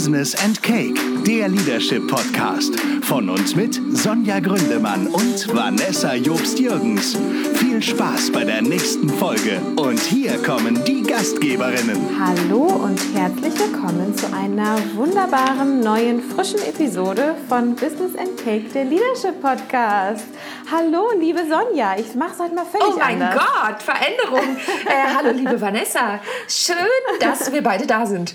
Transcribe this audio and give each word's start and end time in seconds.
Business 0.00 0.34
and 0.42 0.62
Cake, 0.62 0.98
der 1.26 1.48
Leadership 1.48 2.08
Podcast. 2.08 2.74
Von 3.02 3.28
uns 3.28 3.54
mit 3.54 3.78
Sonja 3.94 4.40
Gründemann 4.40 5.06
und 5.08 5.54
Vanessa 5.54 6.14
Jobst-Jürgens. 6.14 7.18
Viel 7.56 7.82
Spaß 7.82 8.32
bei 8.32 8.44
der 8.44 8.62
nächsten 8.62 9.10
Folge. 9.10 9.60
Und 9.76 10.00
hier 10.00 10.42
kommen 10.42 10.82
die 10.86 11.02
Gastgeberinnen. 11.02 11.98
Hallo 12.18 12.62
und 12.62 12.98
herzlich 13.14 13.52
willkommen 13.58 14.16
zu 14.16 14.32
einer 14.32 14.78
wunderbaren 14.94 15.80
neuen 15.80 16.22
frischen 16.22 16.60
Episode 16.62 17.34
von 17.50 17.74
Business 17.74 18.16
and 18.16 18.38
Cake, 18.42 18.70
der 18.72 18.86
Leadership 18.86 19.38
Podcast. 19.42 20.24
Hallo, 20.72 21.10
liebe 21.20 21.40
Sonja, 21.40 21.96
ich 21.98 22.14
mache 22.14 22.32
es 22.32 22.38
heute 22.38 22.54
mal 22.54 22.64
völlig 22.64 22.86
Oh 22.94 22.98
mein 22.98 23.20
anders. 23.20 23.34
Gott, 23.44 23.82
Veränderung. 23.82 24.56
äh, 24.86 25.14
hallo, 25.14 25.32
liebe 25.36 25.60
Vanessa. 25.60 26.20
Schön, 26.48 27.18
dass 27.20 27.52
wir 27.52 27.62
beide 27.62 27.86
da 27.86 28.06
sind. 28.06 28.34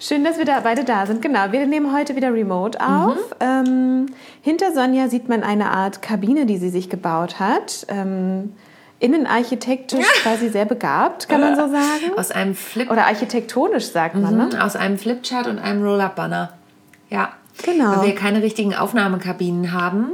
Schön, 0.00 0.24
dass 0.24 0.38
wir 0.38 0.44
da 0.44 0.60
beide 0.60 0.84
da 0.84 1.06
sind. 1.06 1.22
Genau, 1.22 1.52
wir 1.52 1.66
nehmen 1.66 1.92
heute 1.92 2.16
wieder 2.16 2.32
remote 2.32 2.80
auf. 2.80 3.16
Mhm. 3.16 3.34
Ähm, 3.40 4.06
hinter 4.42 4.72
Sonja 4.72 5.08
sieht 5.08 5.28
man 5.28 5.42
eine 5.42 5.70
Art 5.70 6.02
Kabine, 6.02 6.46
die 6.46 6.58
sie 6.58 6.70
sich 6.70 6.90
gebaut 6.90 7.40
hat. 7.40 7.86
Ähm, 7.88 8.52
innenarchitektisch 9.00 10.06
quasi 10.22 10.48
sehr 10.48 10.64
begabt, 10.64 11.28
kann 11.28 11.40
man 11.40 11.56
so 11.56 11.68
sagen. 11.68 12.16
Aus 12.16 12.30
einem 12.30 12.54
Flip, 12.54 12.90
Oder 12.90 13.06
architektonisch 13.06 13.86
sagt 13.90 14.16
man, 14.16 14.36
ne? 14.36 14.50
Mhm, 14.52 14.60
aus 14.60 14.76
einem 14.76 14.98
Flipchart 14.98 15.46
und 15.46 15.58
einem 15.58 15.82
Roll-Up-Banner. 15.82 16.52
Ja. 17.10 17.32
Genau. 17.62 17.96
Weil 17.96 18.08
wir 18.08 18.14
keine 18.14 18.42
richtigen 18.42 18.74
Aufnahmekabinen 18.74 19.72
haben. 19.72 20.12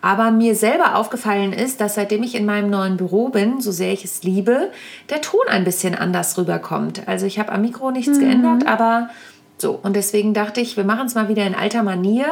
Aber 0.00 0.30
mir 0.30 0.54
selber 0.54 0.96
aufgefallen 0.96 1.52
ist, 1.52 1.80
dass 1.80 1.96
seitdem 1.96 2.22
ich 2.22 2.34
in 2.34 2.46
meinem 2.46 2.70
neuen 2.70 2.96
Büro 2.96 3.28
bin, 3.28 3.60
so 3.60 3.72
sehr 3.72 3.92
ich 3.92 4.04
es 4.04 4.22
liebe, 4.22 4.70
der 5.10 5.20
Ton 5.20 5.40
ein 5.48 5.64
bisschen 5.64 5.94
anders 5.94 6.38
rüberkommt. 6.38 7.02
Also 7.06 7.26
ich 7.26 7.38
habe 7.38 7.52
am 7.52 7.62
Mikro 7.62 7.90
nichts 7.90 8.18
geändert, 8.18 8.66
aber 8.66 9.10
so. 9.58 9.78
Und 9.82 9.96
deswegen 9.96 10.34
dachte 10.34 10.60
ich, 10.60 10.76
wir 10.76 10.84
machen 10.84 11.06
es 11.06 11.14
mal 11.14 11.28
wieder 11.28 11.46
in 11.46 11.54
alter 11.54 11.82
Manier, 11.82 12.26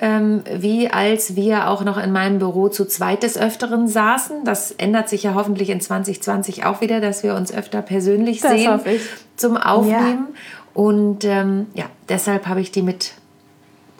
ähm, 0.00 0.42
wie 0.56 0.88
als 0.88 1.36
wir 1.36 1.68
auch 1.68 1.84
noch 1.84 1.98
in 1.98 2.12
meinem 2.12 2.38
Büro 2.38 2.68
zu 2.68 2.86
zweit 2.86 3.22
des 3.22 3.36
Öfteren 3.36 3.88
saßen. 3.88 4.44
Das 4.44 4.70
ändert 4.72 5.08
sich 5.08 5.24
ja 5.24 5.34
hoffentlich 5.34 5.68
in 5.68 5.80
2020 5.80 6.64
auch 6.64 6.80
wieder, 6.80 7.00
dass 7.00 7.22
wir 7.22 7.34
uns 7.34 7.52
öfter 7.52 7.82
persönlich 7.82 8.40
Das 8.40 8.52
sehen 8.52 8.72
hoffe 8.72 8.90
ich. 8.92 9.02
zum 9.36 9.56
Aufnehmen. 9.56 10.28
Und 10.72 11.24
ähm, 11.24 11.66
ja, 11.74 11.86
deshalb 12.08 12.46
habe 12.46 12.60
ich 12.60 12.70
die 12.70 12.82
mit 12.82 13.14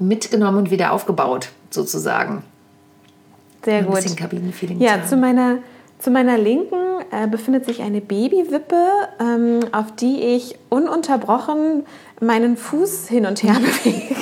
mitgenommen 0.01 0.59
und 0.59 0.71
wieder 0.71 0.93
aufgebaut, 0.93 1.51
sozusagen. 1.71 2.43
Sehr 3.65 3.79
Ein 3.79 3.87
gut. 3.87 3.97
bisschen 3.97 4.17
Kabinenfeeling 4.17 4.81
Ja, 4.81 5.05
zu 5.05 5.17
meiner, 5.17 5.59
zu 5.99 6.11
meiner 6.11 6.39
Linken 6.39 6.77
äh, 7.11 7.27
befindet 7.27 7.67
sich 7.67 7.83
eine 7.83 8.01
Babywippe, 8.01 8.87
ähm, 9.21 9.61
auf 9.73 9.95
die 9.95 10.21
ich 10.21 10.59
ununterbrochen 10.71 11.85
meinen 12.21 12.57
Fuß 12.57 13.09
hin 13.09 13.27
und 13.27 13.43
her 13.43 13.55
bewege. 13.61 14.15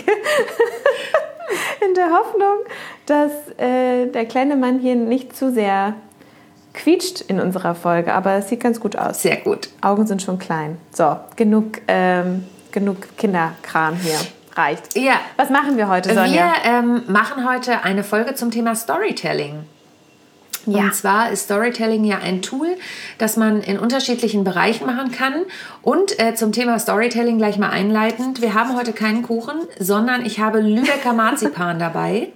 In 1.87 1.95
der 1.95 2.11
Hoffnung, 2.11 2.59
dass 3.07 3.31
äh, 3.59 4.07
der 4.07 4.27
kleine 4.27 4.57
Mann 4.57 4.81
hier 4.81 4.97
nicht 4.97 5.37
zu 5.37 5.53
sehr 5.53 5.95
quietscht 6.75 7.23
in 7.23 7.41
unserer 7.41 7.75
Folge. 7.75 8.13
Aber 8.13 8.35
es 8.35 8.49
sieht 8.49 8.61
ganz 8.61 8.81
gut 8.81 8.97
aus. 8.97 9.23
Sehr 9.23 9.37
gut. 9.37 9.71
Augen 9.81 10.07
sind 10.07 10.23
schon 10.23 10.39
klein. 10.39 10.79
So, 10.93 11.17
genug, 11.37 11.81
ähm, 11.89 12.45
genug 12.73 13.17
Kinderkram 13.17 13.97
hier. 13.97 14.19
Reicht. 14.59 14.97
Ja. 14.99 15.21
Was 15.37 15.51
machen 15.51 15.77
wir 15.77 15.89
heute, 15.89 16.13
Sonja? 16.13 16.33
Wir 16.33 16.53
ähm, 16.65 17.03
machen 17.07 17.49
heute 17.49 17.85
eine 17.85 18.03
Folge 18.03 18.35
zum 18.35 18.51
Thema 18.51 18.75
Storytelling. 18.75 19.65
Ja. 20.67 20.81
Und 20.81 20.95
zwar 20.95 21.31
ist 21.31 21.45
Storytelling 21.45 22.05
ja 22.05 22.19
ein 22.19 22.43
Tool, 22.43 22.77
das 23.19 23.37
man 23.37 23.63
in 23.63 23.79
unterschiedlichen 23.79 24.43
Bereichen 24.45 24.85
machen 24.87 25.13
kann. 25.13 25.45
Und 25.83 26.19
äh, 26.21 26.35
zum 26.35 26.53
Thema 26.53 26.79
Storytelling 26.79 27.39
gleich 27.39 27.57
mal 27.59 27.71
einleitend. 27.71 28.43
Wir 28.43 28.55
haben 28.55 28.77
heute 28.77 28.93
keinen 28.93 29.23
Kuchen, 29.23 29.55
sondern 29.79 30.27
ich 30.27 30.41
habe 30.41 30.61
Lübecker 30.61 31.13
Marzipan 31.13 31.79
dabei. 31.79 32.31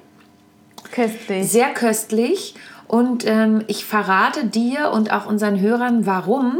Köstlich. 0.93 1.51
Sehr 1.51 1.71
köstlich. 1.71 2.55
Und 2.87 3.27
ähm, 3.27 3.65
ich 3.67 3.85
verrate 3.85 4.45
dir 4.47 4.93
und 4.93 5.13
auch 5.13 5.27
unseren 5.27 5.61
Hörern, 5.61 6.07
warum. 6.07 6.59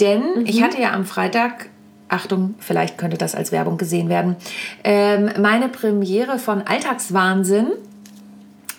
Denn 0.00 0.46
ich 0.46 0.62
hatte 0.62 0.80
ja 0.80 0.92
am 0.92 1.04
Freitag, 1.04 1.70
Achtung, 2.08 2.54
vielleicht 2.60 2.98
könnte 2.98 3.18
das 3.18 3.34
als 3.34 3.50
Werbung 3.52 3.78
gesehen 3.78 4.08
werden, 4.08 4.36
ähm, 4.84 5.30
meine 5.40 5.68
Premiere 5.68 6.38
von 6.38 6.62
Alltagswahnsinn. 6.62 7.68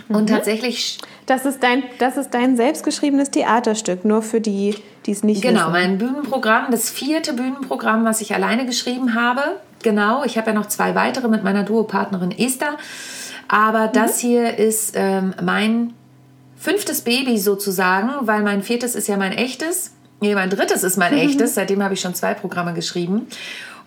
Und 0.09 0.29
tatsächlich 0.29 0.99
Das 1.25 1.45
ist 1.45 1.61
dein, 1.61 1.83
das 1.99 2.15
ist 2.15 2.33
dein 2.33 2.55
selbstgeschriebenes 2.55 3.31
Theaterstück, 3.31 4.05
nur 4.05 4.21
für 4.21 4.39
die, 4.39 4.75
die 5.05 5.11
es 5.11 5.23
nicht 5.23 5.41
Genau, 5.41 5.59
wissen. 5.63 5.71
mein 5.73 5.97
Bühnenprogramm, 5.97 6.71
das 6.71 6.89
vierte 6.89 7.33
Bühnenprogramm, 7.33 8.05
was 8.05 8.21
ich 8.21 8.33
alleine 8.33 8.65
geschrieben 8.65 9.13
habe. 9.15 9.41
Genau, 9.83 10.23
ich 10.23 10.37
habe 10.37 10.51
ja 10.51 10.53
noch 10.53 10.67
zwei 10.67 10.95
weitere 10.95 11.27
mit 11.27 11.43
meiner 11.43 11.63
Duopartnerin 11.63 12.31
Esther. 12.31 12.77
Aber 13.49 13.87
das 13.87 14.19
hier 14.19 14.57
ist 14.57 14.93
ähm, 14.95 15.33
mein 15.43 15.93
fünftes 16.57 17.01
Baby 17.01 17.37
sozusagen, 17.37 18.09
weil 18.21 18.41
mein 18.43 18.63
viertes 18.63 18.95
ist 18.95 19.07
ja 19.09 19.17
mein 19.17 19.33
echtes. 19.33 19.91
Nee, 20.19 20.33
mein 20.33 20.49
drittes 20.49 20.83
ist 20.83 20.97
mein 20.97 21.13
echtes. 21.13 21.55
Seitdem 21.55 21.83
habe 21.83 21.93
ich 21.93 22.01
schon 22.01 22.15
zwei 22.15 22.33
Programme 22.33 22.73
geschrieben. 22.73 23.27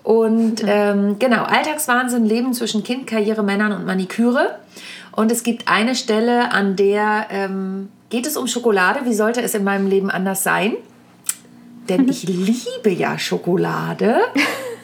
Und 0.02 0.62
ähm, 0.64 1.18
genau, 1.18 1.44
Alltagswahnsinn, 1.44 2.24
Leben 2.24 2.54
zwischen 2.54 2.84
Kind, 2.84 3.06
Karriere, 3.06 3.42
Männern 3.42 3.72
und 3.72 3.84
Maniküre. 3.84 4.58
Und 5.12 5.30
es 5.32 5.42
gibt 5.42 5.68
eine 5.68 5.94
Stelle, 5.94 6.52
an 6.52 6.76
der 6.76 7.26
ähm, 7.30 7.88
geht 8.08 8.26
es 8.26 8.36
um 8.36 8.46
Schokolade. 8.46 9.00
Wie 9.04 9.14
sollte 9.14 9.42
es 9.42 9.54
in 9.54 9.64
meinem 9.64 9.86
Leben 9.88 10.10
anders 10.10 10.42
sein? 10.42 10.74
Denn 11.88 12.08
ich 12.08 12.22
liebe 12.22 12.90
ja 12.90 13.18
Schokolade. 13.18 14.20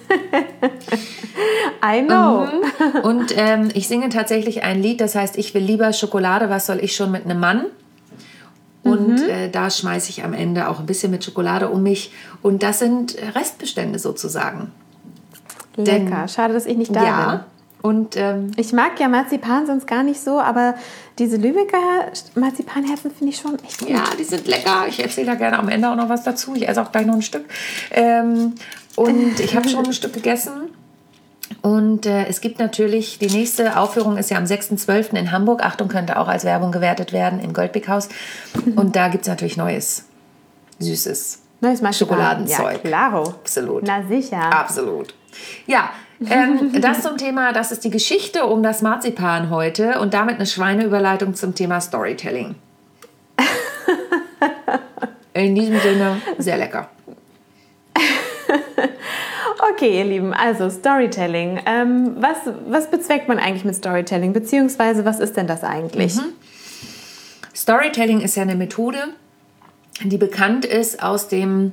I 1.84 2.02
know. 2.02 2.46
Und 3.02 3.34
ähm, 3.36 3.68
ich 3.74 3.88
singe 3.88 4.08
tatsächlich 4.08 4.62
ein 4.64 4.82
Lied, 4.82 5.00
das 5.00 5.14
heißt, 5.14 5.38
ich 5.38 5.54
will 5.54 5.62
lieber 5.62 5.92
Schokolade, 5.92 6.50
was 6.50 6.66
soll 6.66 6.78
ich 6.82 6.94
schon 6.94 7.10
mit 7.10 7.24
einem 7.24 7.40
Mann? 7.40 7.66
Und 8.90 9.22
äh, 9.22 9.50
da 9.50 9.70
schmeiße 9.70 10.10
ich 10.10 10.24
am 10.24 10.32
Ende 10.32 10.68
auch 10.68 10.80
ein 10.80 10.86
bisschen 10.86 11.10
mit 11.10 11.24
Schokolade 11.24 11.68
um 11.68 11.82
mich. 11.82 12.12
Und 12.42 12.62
das 12.62 12.78
sind 12.78 13.16
Restbestände 13.34 13.98
sozusagen. 13.98 14.72
Lecker. 15.76 16.26
Schade, 16.28 16.54
dass 16.54 16.66
ich 16.66 16.76
nicht 16.76 16.94
da 16.94 17.00
bin. 17.00 17.08
ja. 17.08 17.44
Und 17.82 18.16
ähm, 18.16 18.50
Ich 18.56 18.72
mag 18.72 18.98
ja 18.98 19.06
Marzipan 19.06 19.66
sonst 19.66 19.86
gar 19.86 20.02
nicht 20.02 20.18
so, 20.20 20.40
aber 20.40 20.74
diese 21.18 21.36
Lübecker 21.36 22.06
Marzipanherzen 22.34 23.12
finde 23.12 23.32
ich 23.32 23.38
schon 23.38 23.56
echt 23.64 23.78
gut. 23.78 23.90
ja, 23.90 24.02
die 24.18 24.24
sind 24.24 24.46
lecker. 24.48 24.86
Ich 24.88 25.00
erzähle 25.00 25.26
da 25.28 25.34
gerne 25.34 25.58
am 25.58 25.68
Ende 25.68 25.88
auch 25.88 25.94
noch 25.94 26.08
was 26.08 26.24
dazu. 26.24 26.54
Ich 26.56 26.68
esse 26.68 26.82
auch 26.82 26.90
gleich 26.90 27.06
noch 27.06 27.14
ein 27.14 27.22
Stück. 27.22 27.44
Ähm, 27.92 28.54
und 28.96 29.38
ich 29.40 29.54
habe 29.54 29.68
schon 29.68 29.86
ein 29.86 29.92
Stück 29.92 30.14
gegessen. 30.14 30.52
Und 31.62 32.06
äh, 32.06 32.26
es 32.26 32.40
gibt 32.40 32.58
natürlich, 32.58 33.18
die 33.18 33.28
nächste 33.28 33.78
Aufführung 33.78 34.16
ist 34.16 34.30
ja 34.30 34.38
am 34.38 34.44
6.12. 34.44 35.14
in 35.16 35.32
Hamburg. 35.32 35.64
Achtung, 35.64 35.88
könnte 35.88 36.18
auch 36.18 36.28
als 36.28 36.44
Werbung 36.44 36.72
gewertet 36.72 37.12
werden 37.12 37.40
im 37.40 37.52
Goldbeckhaus. 37.52 38.08
Und 38.74 38.96
da 38.96 39.08
gibt 39.08 39.22
es 39.22 39.28
natürlich 39.28 39.56
Neues, 39.56 40.04
Süßes. 40.78 41.42
Neues. 41.60 41.98
Schokoladenzeug. 41.98 42.72
Ja, 42.72 42.78
klaro. 42.78 43.22
Absolut. 43.22 43.84
Na 43.86 44.02
sicher. 44.06 44.52
Absolut. 44.52 45.14
Ja, 45.66 45.90
ähm, 46.28 46.72
das 46.80 47.02
zum 47.02 47.16
Thema, 47.16 47.52
das 47.52 47.72
ist 47.72 47.84
die 47.84 47.90
Geschichte 47.90 48.46
um 48.46 48.62
das 48.62 48.82
Marzipan 48.82 49.50
heute 49.50 50.00
und 50.00 50.14
damit 50.14 50.36
eine 50.36 50.46
Schweineüberleitung 50.46 51.34
zum 51.34 51.54
Thema 51.54 51.80
Storytelling. 51.80 52.54
In 55.34 55.54
diesem 55.54 55.78
Sinne, 55.80 56.22
sehr 56.38 56.56
lecker. 56.56 56.88
Okay, 59.76 59.98
ihr 59.98 60.04
Lieben, 60.04 60.32
also 60.32 60.70
Storytelling. 60.70 61.60
Ähm, 61.66 62.16
was, 62.18 62.38
was 62.66 62.90
bezweckt 62.90 63.28
man 63.28 63.38
eigentlich 63.38 63.66
mit 63.66 63.74
Storytelling? 63.74 64.32
Beziehungsweise, 64.32 65.04
was 65.04 65.20
ist 65.20 65.36
denn 65.36 65.46
das 65.46 65.64
eigentlich? 65.64 66.16
Mhm. 66.16 66.32
Storytelling 67.54 68.22
ist 68.22 68.36
ja 68.36 68.42
eine 68.42 68.54
Methode, 68.54 68.96
die 70.02 70.16
bekannt 70.16 70.64
ist 70.64 71.02
aus, 71.02 71.28
dem, 71.28 71.72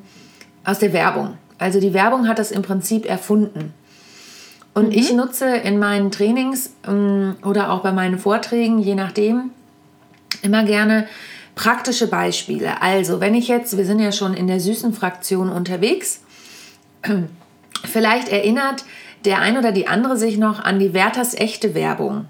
aus 0.66 0.80
der 0.80 0.92
Werbung. 0.92 1.38
Also 1.60 1.80
die 1.80 1.94
Werbung 1.94 2.28
hat 2.28 2.40
das 2.40 2.52
im 2.52 2.62
Prinzip 2.62 3.06
erfunden. 3.06 3.74
Und 4.74 4.94
ich 4.94 5.14
nutze 5.14 5.56
in 5.56 5.80
meinen 5.80 6.12
Trainings 6.12 6.72
ähm, 6.86 7.38
oder 7.46 7.72
auch 7.72 7.84
bei 7.84 7.94
meinen 7.94 8.20
Vorträgen, 8.20 8.80
je 8.80 8.96
nachdem, 8.96 9.52
immer 10.42 10.66
gerne 10.66 11.08
praktische 11.56 12.08
Beispiele. 12.08 12.82
Also, 12.82 13.22
wenn 13.22 13.34
ich 13.34 13.48
jetzt, 13.48 13.78
wir 13.78 13.86
sind 13.86 14.00
ja 14.00 14.12
schon 14.12 14.34
in 14.34 14.48
der 14.48 14.60
süßen 14.60 14.94
Fraktion 14.94 15.48
unterwegs, 15.50 16.20
vielleicht 17.86 18.30
erinnert 18.30 18.86
der 19.26 19.40
ein 19.40 19.58
oder 19.58 19.72
die 19.72 19.88
andere 19.88 20.18
sich 20.18 20.38
noch 20.38 20.64
an 20.64 20.80
die 20.80 20.94
Werthers 20.94 21.34
echte 21.34 21.74
Werbung. 21.76 22.26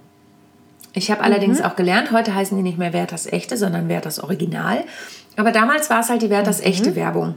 Ich 0.93 1.09
habe 1.09 1.21
allerdings 1.21 1.59
auch 1.61 1.75
gelernt, 1.75 2.11
heute 2.11 2.35
heißen 2.35 2.55
die 2.55 2.61
nicht 2.61 2.77
mehr 2.77 2.93
Werthers 2.93 3.25
echte, 3.25 3.57
sondern 3.57 3.89
Werthers 3.89 4.19
Original. 4.21 4.83
Aber 5.37 5.51
damals 5.51 5.89
war 5.89 6.01
es 6.01 6.09
halt 6.09 6.21
die 6.21 6.29
Werthers 6.29 6.59
echte 6.61 6.95
Werbung. 6.95 7.33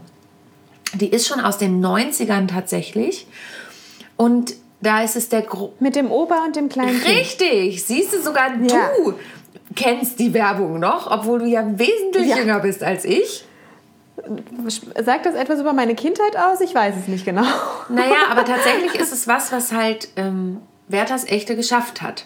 Die 0.92 1.08
ist 1.08 1.26
schon 1.26 1.40
aus 1.40 1.56
den 1.56 1.82
90ern 1.82 2.48
tatsächlich. 2.48 3.26
Und 4.19 4.52
da 4.82 5.02
ist 5.02 5.16
es 5.16 5.30
der 5.30 5.40
Gro 5.40 5.72
Mit 5.80 5.96
dem 5.96 6.10
Ober- 6.10 6.42
und 6.44 6.54
dem 6.54 6.69
kleinen 6.69 7.00
Kind. 7.00 7.16
Richtig, 7.19 7.82
siehst 7.82 8.12
du, 8.12 8.20
sogar 8.20 8.50
Ja. 8.62 8.90
du 9.02 9.14
kennst 9.74 10.19
die 10.19 10.34
Werbung 10.34 10.78
noch, 10.78 11.10
obwohl 11.10 11.38
du 11.38 11.46
ja 11.46 11.64
wesentlich 11.78 12.28
Ja. 12.28 12.36
jünger 12.36 12.60
bist 12.60 12.82
als 12.82 13.06
ich. 13.06 13.45
Sagt 15.04 15.26
das 15.26 15.34
etwas 15.34 15.60
über 15.60 15.72
meine 15.72 15.94
Kindheit 15.94 16.36
aus? 16.36 16.60
Ich 16.60 16.74
weiß 16.74 16.94
es 17.00 17.08
nicht 17.08 17.24
genau. 17.24 17.44
Naja, 17.88 18.28
aber 18.30 18.44
tatsächlich 18.46 18.94
ist 18.94 19.12
es 19.12 19.28
was, 19.28 19.52
was 19.52 19.72
halt 19.72 20.08
ähm, 20.16 20.58
Werthers 20.88 21.24
Echte 21.24 21.54
geschafft 21.56 22.02
hat. 22.02 22.24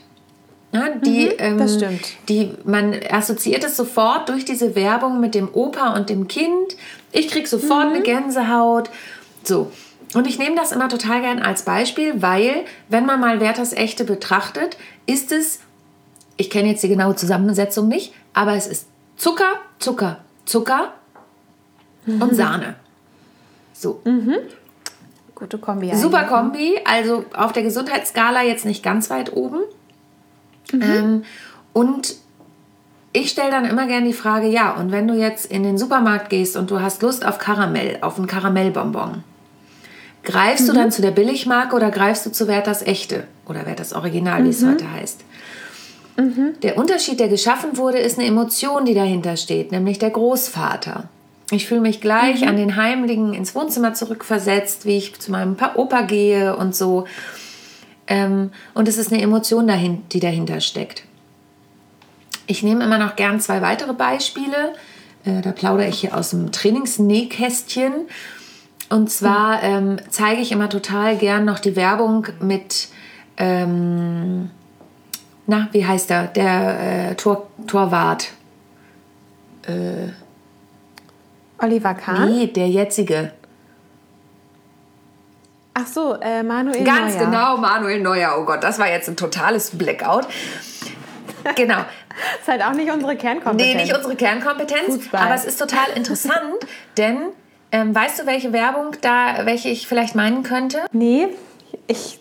Ja, 0.72 0.88
die, 0.90 1.31
Mhm, 1.38 1.58
das 1.58 1.75
stimmt. 1.75 2.00
Die, 2.28 2.52
man 2.64 2.94
assoziiert 3.10 3.64
es 3.64 3.76
sofort 3.76 4.28
durch 4.28 4.44
diese 4.44 4.76
Werbung 4.76 5.19
mit 5.20 5.34
dem 5.34 5.48
Opa 5.52 5.94
und 5.94 6.08
dem 6.10 6.28
Kind. 6.28 6.76
Ich 7.10 7.28
krieg 7.28 7.48
sofort 7.48 7.88
Mhm. 7.88 7.94
eine 7.94 8.02
Gänsehaut. 8.02 8.88
So. 9.43 9.72
Und 10.14 10.26
ich 10.28 10.38
nehme 10.38 10.54
das 10.56 10.70
immer 10.72 10.88
total 10.88 11.20
gern 11.22 11.40
als 11.40 11.62
Beispiel, 11.62 12.22
weil, 12.22 12.64
wenn 12.88 13.04
man 13.04 13.20
mal 13.20 13.40
Werthers 13.40 13.72
Echte 13.72 14.04
betrachtet, 14.04 14.76
ist 15.06 15.32
es, 15.32 15.60
ich 16.36 16.50
kenne 16.50 16.69
jetzt 16.69 16.82
die 16.84 16.88
genaue 16.88 17.16
Zusammensetzung 17.16 17.88
nicht, 17.88 18.12
aber 18.32 18.54
es 18.54 18.66
ist 18.66 18.86
Zucker, 19.16 19.54
Zucker, 19.78 20.19
Zucker 20.46 20.93
Mhm. 22.06 22.23
und 22.23 22.35
Sahne. 22.35 22.76
So. 23.73 24.00
Gute 25.35 25.58
Kombi. 25.58 25.94
Super 25.94 26.19
eigentlich. 26.19 26.31
Kombi, 26.31 26.75
also 26.85 27.25
auf 27.35 27.52
der 27.52 27.62
Gesundheitsskala 27.62 28.43
jetzt 28.43 28.64
nicht 28.64 28.82
ganz 28.82 29.08
weit 29.11 29.32
oben. 29.32 29.61
Ähm, 30.73 31.25
und 31.73 32.14
ich 33.12 33.31
stelle 33.31 33.50
dann 33.50 33.64
immer 33.64 33.87
gerne 33.87 34.06
die 34.06 34.12
Frage, 34.12 34.49
ja, 34.49 34.73
und 34.73 34.93
wenn 34.93 35.08
du 35.08 35.14
jetzt 35.14 35.47
in 35.47 35.62
den 35.62 35.79
Supermarkt 35.79 36.31
gehst 36.31 36.56
und 36.56 36.70
du 36.70 36.81
hast 36.81 37.02
Lust 37.02 37.26
auf 37.26 37.38
Karamell, 37.38 37.99
auf 38.03 38.19
einen 38.19 38.26
Karamellbonbon, 38.26 39.25
greifst 40.23 40.69
du 40.69 40.73
dann 40.73 40.93
zu 40.93 41.03
der 41.03 41.11
Billigmarke 41.11 41.75
oder 41.75 41.91
greifst 41.91 42.26
du 42.26 42.31
zu 42.31 42.46
Werthers 42.46 42.82
Echte 42.82 43.25
oder 43.46 43.67
Werthers 43.67 43.94
Original, 43.94 44.44
wie 44.44 44.50
es 44.50 44.64
heute 44.64 44.93
heißt? 44.93 45.23
Der 46.62 46.76
Unterschied, 46.76 47.19
der 47.19 47.29
geschaffen 47.29 47.79
wurde, 47.79 47.99
ist 47.99 48.19
eine 48.19 48.29
Emotion, 48.29 48.85
die 48.85 48.94
dahinter 48.94 49.37
steht, 49.37 49.73
nämlich 49.73 49.99
der 49.99 50.11
Großvater. 50.11 51.08
Ich 51.52 51.67
fühle 51.67 51.81
mich 51.81 52.00
gleich 52.00 52.47
an 52.47 52.56
den 52.56 52.76
Heimlichen 52.76 53.35
ins 53.35 53.55
Wohnzimmer 53.55 53.93
zurückversetzt, 53.93 54.87
wie 54.87 54.97
ich 54.97 55.19
zu 55.19 55.32
meinem 55.32 55.56
Pa- 55.56 55.75
Opa 55.75 56.02
gehe 56.02 56.56
und 56.56 56.76
so. 56.76 57.06
Ähm, 58.06 58.52
und 58.75 58.88
es 58.88 58.99
ist 58.99 59.12
eine 59.12 59.20
Emotion, 59.23 59.67
dahin, 59.67 60.02
die 60.12 60.20
dahinter 60.20 60.61
steckt. 60.61 61.05
Ich 62.47 62.62
nehme 62.62 62.85
immer 62.85 62.99
noch 62.99 63.17
gern 63.17 63.41
zwei 63.41 63.62
weitere 63.62 63.93
Beispiele. 63.93 64.75
Äh, 65.25 65.41
da 65.43 65.52
plaudere 65.52 65.88
ich 65.88 66.00
hier 66.00 66.17
aus 66.17 66.31
dem 66.31 66.52
Trainingsnähkästchen. 66.52 67.93
Und 68.88 69.11
zwar 69.11 69.62
ähm, 69.62 69.99
zeige 70.08 70.41
ich 70.41 70.50
immer 70.53 70.69
total 70.69 71.17
gern 71.17 71.44
noch 71.44 71.61
die 71.61 71.76
Werbung 71.76 72.26
mit, 72.41 72.88
ähm, 73.37 74.50
na, 75.46 75.69
wie 75.73 75.87
heißt 75.87 76.11
er? 76.11 76.26
Der 76.26 77.11
äh, 77.11 77.14
Tor, 77.14 77.49
Torwart. 77.67 78.29
Oliver 81.62 81.94
Kahn? 81.94 82.30
Nee, 82.30 82.46
der 82.46 82.68
jetzige. 82.68 83.32
Ach 85.74 85.86
so, 85.86 86.14
äh, 86.20 86.42
Manuel 86.42 86.84
Ganz 86.84 87.14
Neuer. 87.14 87.24
genau, 87.26 87.56
Manuel 87.56 88.00
Neuer. 88.00 88.36
Oh 88.38 88.44
Gott, 88.44 88.62
das 88.62 88.78
war 88.78 88.88
jetzt 88.88 89.08
ein 89.08 89.16
totales 89.16 89.70
Blackout. 89.76 90.26
Genau. 91.56 91.78
Ist 92.40 92.48
halt 92.48 92.62
auch 92.62 92.72
nicht 92.72 92.90
unsere 92.90 93.16
Kernkompetenz. 93.16 93.74
Nee, 93.74 93.82
nicht 93.82 93.94
unsere 93.94 94.14
Kernkompetenz, 94.16 94.96
Fußball. 94.96 95.20
aber 95.22 95.34
es 95.34 95.44
ist 95.46 95.58
total 95.58 95.86
interessant, 95.94 96.36
denn 96.98 97.18
ähm, 97.72 97.94
weißt 97.94 98.20
du, 98.20 98.26
welche 98.26 98.52
Werbung 98.52 98.96
da, 99.00 99.46
welche 99.46 99.68
ich 99.70 99.86
vielleicht 99.86 100.14
meinen 100.14 100.42
könnte? 100.42 100.80
Nee, 100.92 101.28
ich 101.86 102.18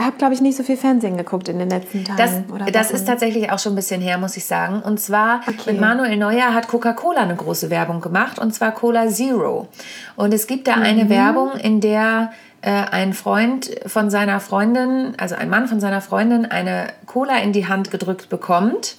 habe, 0.00 0.16
glaube 0.18 0.34
ich, 0.34 0.40
nicht 0.40 0.56
so 0.56 0.62
viel 0.62 0.76
Fernsehen 0.76 1.16
geguckt 1.16 1.48
in 1.48 1.58
den 1.58 1.70
letzten 1.70 2.04
Tagen. 2.04 2.44
Das, 2.66 2.72
das 2.72 2.90
ist 2.90 3.06
tatsächlich 3.06 3.50
auch 3.50 3.58
schon 3.58 3.72
ein 3.72 3.76
bisschen 3.76 4.00
her, 4.00 4.18
muss 4.18 4.36
ich 4.36 4.44
sagen. 4.44 4.80
Und 4.82 5.00
zwar 5.00 5.40
Okay. 5.46 5.72
mit 5.72 5.80
Manuel 5.80 6.16
Neuer 6.16 6.54
hat 6.54 6.68
Coca-Cola 6.68 7.20
eine 7.22 7.36
große 7.36 7.70
Werbung 7.70 8.00
gemacht, 8.00 8.38
und 8.38 8.54
zwar 8.54 8.72
Cola 8.72 9.08
Zero. 9.08 9.68
Und 10.16 10.32
es 10.34 10.46
gibt 10.46 10.66
da 10.68 10.76
Mhm. 10.76 10.82
eine 10.82 11.08
Werbung, 11.08 11.52
in 11.52 11.80
der 11.80 12.32
äh, 12.62 12.70
ein 12.70 13.12
Freund 13.12 13.70
von 13.86 14.08
seiner 14.08 14.40
Freundin, 14.40 15.12
also 15.18 15.34
ein 15.34 15.50
Mann 15.50 15.68
von 15.68 15.80
seiner 15.80 16.00
Freundin, 16.00 16.46
eine 16.46 16.86
Cola 17.04 17.36
in 17.38 17.52
die 17.52 17.66
Hand 17.68 17.90
gedrückt 17.90 18.30
bekommt 18.30 18.96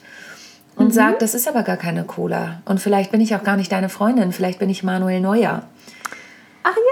Mhm. 0.77 0.85
und 0.85 0.93
sagt, 0.93 1.21
das 1.23 1.33
ist 1.33 1.47
aber 1.47 1.63
gar 1.63 1.77
keine 1.77 2.03
Cola. 2.03 2.61
Und 2.65 2.79
vielleicht 2.79 3.11
bin 3.11 3.21
ich 3.21 3.35
auch 3.35 3.43
gar 3.43 3.57
nicht 3.57 3.71
deine 3.71 3.89
Freundin, 3.89 4.31
vielleicht 4.33 4.59
bin 4.59 4.69
ich 4.69 4.83
Manuel 4.83 5.19
Neuer. 5.19 5.63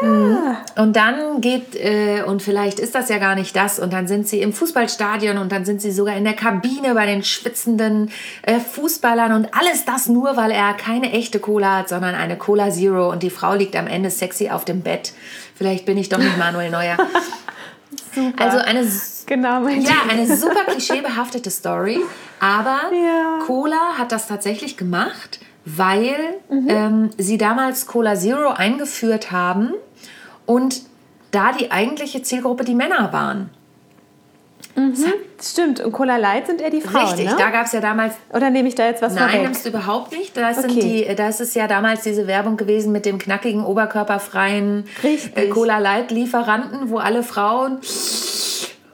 Ja. 0.01 0.65
Und 0.75 0.95
dann 0.95 1.41
geht, 1.41 1.75
äh, 1.75 2.23
und 2.23 2.41
vielleicht 2.41 2.79
ist 2.79 2.95
das 2.95 3.09
ja 3.09 3.17
gar 3.17 3.35
nicht 3.35 3.55
das, 3.55 3.79
und 3.79 3.93
dann 3.93 4.07
sind 4.07 4.27
sie 4.27 4.41
im 4.41 4.53
Fußballstadion 4.53 5.37
und 5.37 5.51
dann 5.51 5.65
sind 5.65 5.81
sie 5.81 5.91
sogar 5.91 6.15
in 6.15 6.23
der 6.23 6.33
Kabine 6.33 6.93
bei 6.93 7.05
den 7.05 7.23
schwitzenden 7.23 8.11
äh, 8.41 8.59
Fußballern 8.59 9.33
und 9.33 9.53
alles 9.53 9.85
das 9.85 10.07
nur, 10.07 10.35
weil 10.35 10.51
er 10.51 10.73
keine 10.73 11.11
echte 11.11 11.39
Cola 11.39 11.77
hat, 11.77 11.89
sondern 11.89 12.15
eine 12.15 12.37
Cola 12.37 12.71
Zero 12.71 13.11
und 13.11 13.23
die 13.23 13.29
Frau 13.29 13.53
liegt 13.53 13.75
am 13.75 13.87
Ende 13.87 14.09
sexy 14.09 14.49
auf 14.49 14.65
dem 14.65 14.81
Bett. 14.81 15.13
Vielleicht 15.55 15.85
bin 15.85 15.97
ich 15.97 16.09
doch 16.09 16.17
nicht 16.17 16.37
Manuel 16.37 16.71
Neuer. 16.71 16.97
Super. 18.15 18.43
Also 18.43 18.57
eine, 18.59 18.87
genau 19.25 19.67
ja, 19.67 19.95
eine 20.09 20.37
super 20.37 20.65
klischeebehaftete 20.65 21.49
Story, 21.49 21.99
aber 22.39 22.79
Ja. 22.91 23.39
Cola 23.45 23.97
hat 23.97 24.11
das 24.11 24.27
tatsächlich 24.27 24.77
gemacht, 24.77 25.39
weil 25.65 26.15
ähm, 26.67 27.09
sie 27.17 27.37
damals 27.37 27.85
Cola 27.87 28.15
Zero 28.15 28.49
eingeführt 28.49 29.31
haben 29.31 29.71
und 30.45 30.81
da 31.31 31.51
die 31.53 31.71
eigentliche 31.71 32.21
Zielgruppe 32.21 32.63
die 32.63 32.75
Männer 32.75 33.11
waren. 33.13 33.49
Stimmt, 35.39 35.81
und 35.81 35.91
Cola 35.91 36.17
Light 36.17 36.47
sind 36.47 36.59
eher 36.59 36.71
die 36.71 36.81
Frauen, 36.81 37.05
Richtig, 37.05 37.25
ne? 37.29 37.35
da 37.37 37.51
gab 37.51 37.67
es 37.67 37.73
ja 37.73 37.79
damals 37.79 38.15
Oder 38.29 38.49
nehme 38.49 38.67
ich 38.67 38.73
da 38.75 38.87
jetzt 38.87 39.03
was 39.03 39.13
Nein, 39.13 39.43
nimmst 39.43 39.65
du 39.65 39.69
überhaupt 39.69 40.11
nicht. 40.11 40.35
Da, 40.35 40.49
Okay. 40.49 41.15
ist 41.29 41.41
es 41.41 41.53
ja 41.53 41.67
damals 41.67 42.01
diese 42.01 42.25
Werbung 42.25 42.57
gewesen 42.57 42.91
mit 42.91 43.05
dem 43.05 43.19
knackigen, 43.19 43.63
oberkörperfreien 43.63 44.85
Richtig. 45.03 45.37
äh, 45.37 45.49
Cola 45.49 45.77
Light 45.77 46.09
Lieferanten, 46.09 46.89
wo 46.89 46.97
alle 46.97 47.21
Frauen. 47.21 47.77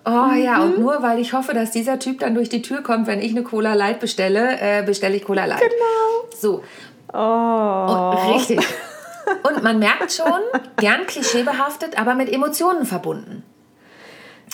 Oh 0.06 0.34
ja, 0.34 0.58
Mhm. 0.58 0.64
und 0.64 0.80
nur 0.80 1.02
weil 1.02 1.20
ich 1.20 1.32
hoffe, 1.34 1.54
dass 1.54 1.72
dieser 1.72 1.98
Typ 2.00 2.20
dann 2.20 2.36
durch 2.36 2.50
die 2.50 2.62
Tür 2.62 2.82
kommt, 2.82 3.08
wenn 3.08 3.22
ich 3.22 3.32
eine 3.32 3.44
Cola 3.44 3.74
Light 3.74 4.00
bestelle, 4.02 4.58
äh, 4.60 4.84
bestelle 4.84 5.16
ich 5.16 5.24
Cola 5.24 5.46
Light. 5.46 5.60
Genau. 5.62 6.09
So, 6.40 6.64
Oh. 7.12 8.12
richtig. 8.36 8.60
Und 9.44 9.64
man 9.64 9.80
merkt 9.80 10.12
schon, 10.12 10.42
gern 10.78 11.06
klischeebehaftet, 11.06 12.00
aber 12.00 12.16
mit 12.16 12.32
Emotionen 12.32 12.86
verbunden. 12.86 13.44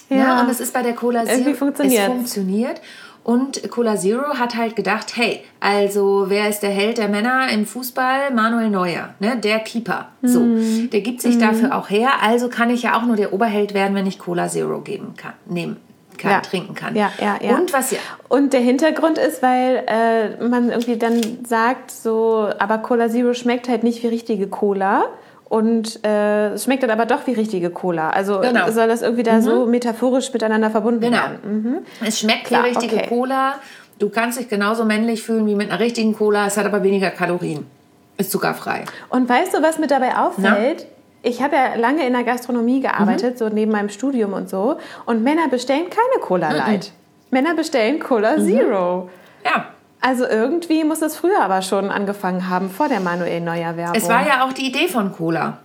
Ja. 0.10 0.42
und 0.42 0.50
es 0.52 0.60
ist 0.60 0.72
bei 0.74 0.84
der 0.84 0.94
Cola 0.94 1.24
Zero. 1.26 1.38
Irgendwie 1.38 1.54
funktioniert's. 1.56 2.00
Es 2.04 2.08
funktioniert. 2.14 2.82
Und 3.24 3.72
Cola 3.72 3.96
Zero 3.98 4.38
hat 4.38 4.56
halt 4.56 4.76
gedacht, 4.76 5.16
hey, 5.18 5.44
also 5.60 6.26
wer 6.28 6.48
ist 6.48 6.60
der 6.60 6.70
Held 6.70 7.00
der 7.00 7.08
Männer 7.08 7.50
im 7.50 7.66
Fußball? 7.66 8.32
Manuel 8.32 8.70
Neuer, 8.70 9.16
ne? 9.20 9.36
der 9.38 9.60
Keeper. 9.60 10.10
So, 10.22 10.42
Mhm. 10.42 10.90
der 10.92 11.02
gibt 11.02 11.22
sich 11.22 11.40
dafür 11.40 11.76
auch 11.76 11.90
her. 11.90 12.10
Also 12.22 12.50
kann 12.50 12.70
ich 12.70 12.84
ja 12.84 12.98
auch 12.98 13.04
nur 13.04 13.15
der 13.15 13.34
Oberheld 13.34 13.74
werden, 13.74 13.96
wenn 13.96 14.06
ich 14.06 14.20
Cola 14.20 14.48
Zero 14.48 14.82
geben 14.82 15.15
kann, 15.18 15.34
nehmen 15.48 15.77
kann, 16.17 16.31
Ja. 16.31 16.39
trinken 16.41 16.74
kann. 16.75 16.95
Ja, 16.95 17.12
ja, 17.19 17.38
ja. 17.41 17.55
Und 17.55 17.74
was 17.74 17.91
ja 17.91 18.00
Und 18.29 18.53
der 18.53 18.62
Hintergrund 18.62 19.17
ist, 19.17 19.41
weil 19.41 19.84
äh, 19.88 20.43
man 20.43 20.69
irgendwie 20.69 20.98
dann 20.98 21.22
sagt, 21.45 21.91
so, 21.91 22.50
aber 22.60 22.79
Cola 22.79 23.10
Zero 23.10 23.34
schmeckt 23.34 23.67
halt 23.69 23.84
nicht 23.84 24.01
wie 24.03 24.07
richtige 24.07 24.48
Cola. 24.48 25.05
Und 25.48 26.03
äh, 26.03 26.50
es 26.53 26.63
schmeckt 26.63 26.81
dann 26.84 26.89
aber 26.89 27.05
doch 27.05 27.27
wie 27.27 27.34
richtige 27.34 27.69
Cola. 27.69 28.10
Also 28.10 28.39
Genau. 28.39 28.69
soll 28.72 28.88
das 28.88 29.01
irgendwie 29.03 29.24
da 29.24 29.41
so 29.41 29.65
metaphorisch 29.67 30.34
miteinander 30.34 30.72
verbunden 30.72 31.01
Genau. 31.01 31.17
werden. 31.17 31.39
Mhm. 31.43 31.77
Es 32.05 32.19
schmeckt 32.19 32.45
Klar, 32.45 32.63
wie 32.63 32.69
richtige 32.69 32.95
okay. 32.95 33.07
Cola. 33.07 33.53
Du 34.00 34.10
kannst 34.10 34.39
dich 34.39 34.50
genauso 34.50 34.84
männlich 34.86 35.22
fühlen 35.24 35.45
wie 35.45 35.55
mit 35.55 35.69
einer 35.69 35.79
richtigen 35.79 36.15
Cola. 36.15 36.48
Es 36.48 36.57
hat 36.57 36.65
aber 36.65 36.84
weniger 36.84 37.12
Kalorien. 37.12 37.65
Ist 38.17 38.31
zuckerfrei. 38.31 38.86
Und 39.10 39.29
weißt 39.29 39.53
du, 39.53 39.62
was 39.62 39.77
mir 39.77 39.88
dabei 39.88 40.17
auffällt? 40.17 40.88
Ich 41.25 41.41
habe 41.41 41.55
ja 41.55 41.75
lange 41.75 42.05
in 42.05 42.13
der 42.13 42.24
Gastronomie 42.24 42.82
gearbeitet, 42.82 43.38
so 43.38 43.50
neben 43.50 43.72
meinem 43.72 43.89
Studium 43.89 44.34
und 44.34 44.48
so. 44.50 44.77
Und 45.05 45.24
Männer 45.24 45.48
bestellen 45.50 45.86
keine 45.89 46.22
Cola 46.24 46.51
Light. 46.51 46.91
Männer 47.32 47.55
bestellen 47.55 48.00
Cola 48.00 48.38
Zero. 48.38 49.10
Ja. 49.44 49.65
Also 50.01 50.25
irgendwie 50.27 50.84
muss 50.84 51.00
das 51.00 51.15
früher 51.17 51.41
aber 51.41 51.63
schon 51.63 51.89
angefangen 51.89 52.48
haben, 52.48 52.70
vor 52.70 52.89
der 52.89 53.00
Manuel 53.00 53.41
Neuer 53.41 53.75
Werbung. 53.75 53.96
Es 53.96 54.08
war 54.08 54.25
ja 54.25 54.46
auch 54.46 54.53
die 54.53 54.67
Idee 54.67 54.88
von 54.88 55.12
Cola. 55.12 55.58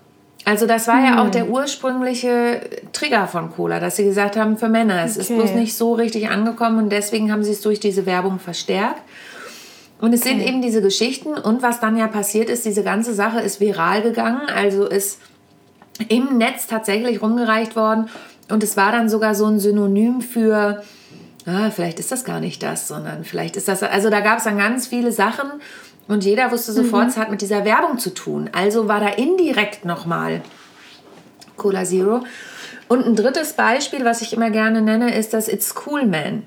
Also 0.46 0.66
das 0.66 0.88
war 0.88 0.98
ja 1.04 1.20
auch 1.20 1.24
Hm. 1.26 1.32
der 1.32 1.48
ursprüngliche 1.50 2.62
Trigger 2.94 3.26
von 3.26 3.52
Cola, 3.52 3.78
dass 3.80 3.96
sie 3.96 4.04
gesagt 4.04 4.36
haben, 4.38 4.56
für 4.56 4.70
Männer. 4.70 5.04
Es 5.04 5.18
ist 5.18 5.30
Okay. 5.30 5.40
bloß 5.40 5.50
nicht 5.52 5.76
so 5.76 5.92
richtig 5.92 6.30
angekommen 6.30 6.78
und 6.78 6.88
deswegen 6.90 7.30
haben 7.30 7.44
sie 7.44 7.52
es 7.52 7.60
durch 7.60 7.80
diese 7.80 8.06
Werbung 8.06 8.38
verstärkt. 8.38 9.02
Und 10.00 10.14
es 10.14 10.22
sind 10.22 10.40
eben 10.40 10.62
diese 10.62 10.80
Geschichten 10.80 11.34
und 11.34 11.62
was 11.62 11.78
dann 11.80 11.94
ja 11.98 12.06
passiert 12.06 12.48
ist, 12.48 12.64
diese 12.64 12.82
ganze 12.82 13.12
Sache 13.12 13.40
ist 13.40 13.60
viral 13.60 14.00
gegangen, 14.00 14.40
also 14.48 14.86
ist 14.86 15.18
im 16.08 16.38
Netz 16.38 16.66
tatsächlich 16.66 17.22
rumgereicht 17.22 17.76
worden 17.76 18.08
und 18.48 18.62
es 18.62 18.76
war 18.76 18.92
dann 18.92 19.08
sogar 19.08 19.34
so 19.34 19.46
ein 19.46 19.58
Synonym 19.58 20.20
für, 20.20 20.82
ah, 21.46 21.70
vielleicht 21.70 21.98
ist 22.00 22.12
das 22.12 22.24
gar 22.24 22.40
nicht 22.40 22.62
das, 22.62 22.88
sondern 22.88 23.24
vielleicht 23.24 23.56
ist 23.56 23.68
das, 23.68 23.82
also 23.82 24.10
da 24.10 24.20
gab 24.20 24.38
es 24.38 24.44
dann 24.44 24.58
ganz 24.58 24.86
viele 24.86 25.12
Sachen 25.12 25.50
und 26.08 26.24
jeder 26.24 26.50
wusste 26.50 26.72
sofort, 26.72 27.08
es 27.08 27.16
hat 27.16 27.30
mit 27.30 27.40
dieser 27.40 27.64
Werbung 27.64 27.98
zu 27.98 28.12
tun. 28.12 28.50
Also 28.52 28.88
war 28.88 28.98
da 28.98 29.08
indirekt 29.10 29.84
nochmal 29.84 30.40
Cola 31.56 31.84
Zero. 31.84 32.24
Und 32.88 33.06
ein 33.06 33.14
drittes 33.14 33.52
Beispiel, 33.52 34.04
was 34.04 34.20
ich 34.20 34.32
immer 34.32 34.50
gerne 34.50 34.82
nenne, 34.82 35.14
ist 35.14 35.32
das 35.32 35.46
It's 35.46 35.72
Cool 35.86 36.06
Man. 36.06 36.42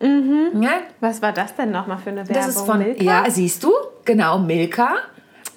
Ja, 0.00 0.80
Was 1.00 1.22
war 1.22 1.32
das 1.32 1.54
denn 1.54 1.70
nochmal 1.70 1.98
für 1.98 2.10
eine 2.10 2.28
Werbung? 2.28 2.34
das 2.34 2.56
ist 2.56 2.66
von, 2.66 2.78
Milka? 2.78 3.02
ja, 3.02 3.24
siehst 3.28 3.62
du, 3.62 3.72
genau, 4.04 4.38
Milka. 4.38 4.96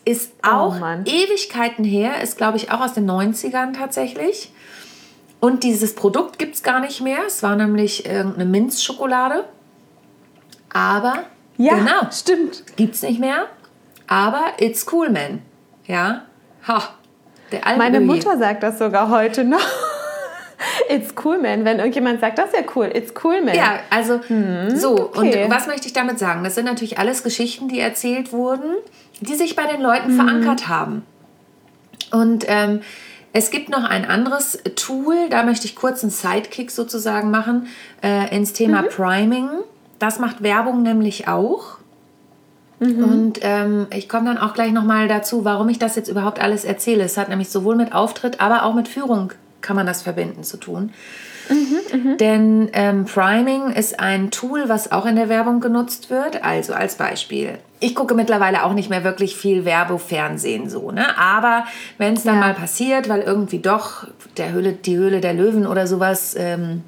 Ist 0.07 0.31
auch 0.41 0.79
Ewigkeiten 1.03 1.83
her, 1.83 2.21
ist 2.23 2.37
glaube 2.37 2.55
ich 2.55 2.71
auch 2.71 2.79
aus 2.79 2.93
den 2.93 3.11
90ern 3.11 3.73
tatsächlich. 3.77 4.53
Und 5.41 5.63
dieses 5.63 5.95
Produkt 5.95 6.39
gibt 6.39 6.55
es 6.55 6.63
gar 6.63 6.79
nicht 6.79 7.01
mehr. 7.01 7.19
Es 7.27 7.43
war 7.43 7.57
nämlich 7.57 8.05
irgendeine 8.05 8.45
Minzschokolade. 8.45 9.43
Aber, 10.71 11.25
ja, 11.57 11.75
genau, 11.75 12.09
stimmt. 12.09 12.63
Gibt 12.77 12.95
es 12.95 13.01
nicht 13.01 13.19
mehr. 13.19 13.47
Aber 14.07 14.53
it's 14.61 14.85
cool, 14.93 15.09
man. 15.09 15.41
Ja, 15.85 16.23
ha. 16.65 16.83
Der 17.51 17.67
alte 17.67 17.77
Meine. 17.77 17.99
Mutter 17.99 18.37
sagt 18.37 18.63
das 18.63 18.79
sogar 18.79 19.09
heute 19.09 19.43
noch. 19.43 19.59
It's 20.89 21.13
cool, 21.23 21.37
man. 21.37 21.65
Wenn 21.65 21.77
irgendjemand 21.77 22.19
sagt, 22.19 22.37
das 22.39 22.47
ist 22.47 22.55
ja 22.55 22.63
cool, 22.75 22.89
it's 22.93 23.13
cool, 23.23 23.41
man. 23.41 23.55
Ja, 23.55 23.79
also 23.89 24.19
hm, 24.25 24.75
so. 24.75 25.11
Okay. 25.13 25.43
Und 25.43 25.51
was 25.51 25.67
möchte 25.67 25.87
ich 25.87 25.93
damit 25.93 26.17
sagen? 26.17 26.43
Das 26.43 26.55
sind 26.55 26.65
natürlich 26.65 26.97
alles 26.97 27.23
Geschichten, 27.23 27.67
die 27.67 27.79
erzählt 27.79 28.31
wurden, 28.31 28.73
die 29.21 29.35
sich 29.35 29.55
bei 29.55 29.65
den 29.65 29.81
Leuten 29.81 30.09
hm. 30.09 30.15
verankert 30.15 30.67
haben. 30.67 31.03
Und 32.11 32.45
ähm, 32.47 32.81
es 33.33 33.51
gibt 33.51 33.69
noch 33.69 33.83
ein 33.83 34.05
anderes 34.05 34.59
Tool, 34.75 35.29
da 35.29 35.43
möchte 35.43 35.65
ich 35.65 35.75
kurz 35.75 36.01
einen 36.01 36.11
Sidekick 36.11 36.71
sozusagen 36.71 37.29
machen, 37.29 37.67
äh, 38.01 38.35
ins 38.35 38.53
Thema 38.53 38.81
mhm. 38.81 38.87
Priming. 38.89 39.49
Das 39.99 40.19
macht 40.19 40.41
Werbung 40.41 40.81
nämlich 40.81 41.27
auch. 41.27 41.77
Mhm. 42.79 43.03
Und 43.03 43.39
ähm, 43.41 43.87
ich 43.93 44.07
komme 44.07 44.25
dann 44.25 44.37
auch 44.37 44.53
gleich 44.53 44.71
nochmal 44.71 45.07
dazu, 45.07 45.45
warum 45.45 45.69
ich 45.69 45.79
das 45.79 45.95
jetzt 45.95 46.07
überhaupt 46.07 46.39
alles 46.39 46.63
erzähle. 46.63 47.03
Es 47.03 47.17
hat 47.17 47.29
nämlich 47.29 47.49
sowohl 47.49 47.75
mit 47.75 47.93
Auftritt, 47.93 48.39
aber 48.39 48.63
auch 48.63 48.73
mit 48.73 48.87
Führung 48.87 49.33
kann 49.61 49.75
man 49.75 49.85
das 49.85 50.01
verbinden 50.01 50.43
zu 50.43 50.57
tun. 50.57 50.91
Mhm, 51.49 52.03
mh. 52.03 52.15
Denn 52.17 52.69
ähm, 52.73 53.05
Priming 53.05 53.71
ist 53.71 53.99
ein 53.99 54.31
Tool, 54.31 54.69
was 54.69 54.91
auch 54.91 55.05
in 55.05 55.15
der 55.15 55.29
Werbung 55.29 55.59
genutzt 55.59 56.09
wird. 56.09 56.43
Also 56.43 56.73
als 56.73 56.95
Beispiel. 56.95 57.59
Ich 57.79 57.93
gucke 57.93 58.15
mittlerweile 58.15 58.63
auch 58.63 58.73
nicht 58.73 58.89
mehr 58.89 59.03
wirklich 59.03 59.35
viel 59.35 59.63
Werbefernsehen 59.65 60.69
so, 60.69 60.91
ne? 60.91 61.17
Aber 61.17 61.65
wenn 61.97 62.15
es 62.15 62.23
dann 62.23 62.35
ja. 62.35 62.41
mal 62.41 62.53
passiert, 62.53 63.07
weil 63.07 63.21
irgendwie 63.21 63.59
doch 63.59 64.07
der 64.37 64.51
Höhle, 64.51 64.73
die 64.73 64.97
Höhle 64.97 65.21
der 65.21 65.33
Löwen 65.33 65.67
oder 65.67 65.85
sowas, 65.85 66.35
ähm, 66.37 66.83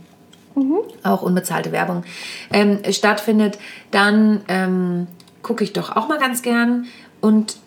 mhm. 0.56 0.80
auch 1.04 1.22
unbezahlte 1.22 1.72
Werbung, 1.72 2.04
ähm, 2.52 2.80
stattfindet, 2.92 3.60
dann 3.92 4.42
ähm, 4.48 5.08
gucke 5.44 5.64
ich 5.64 5.74
doch 5.74 5.96
auch 5.96 6.08
mal 6.08 6.18
ganz 6.18 6.42
gern 6.42 6.86
und 7.22 7.58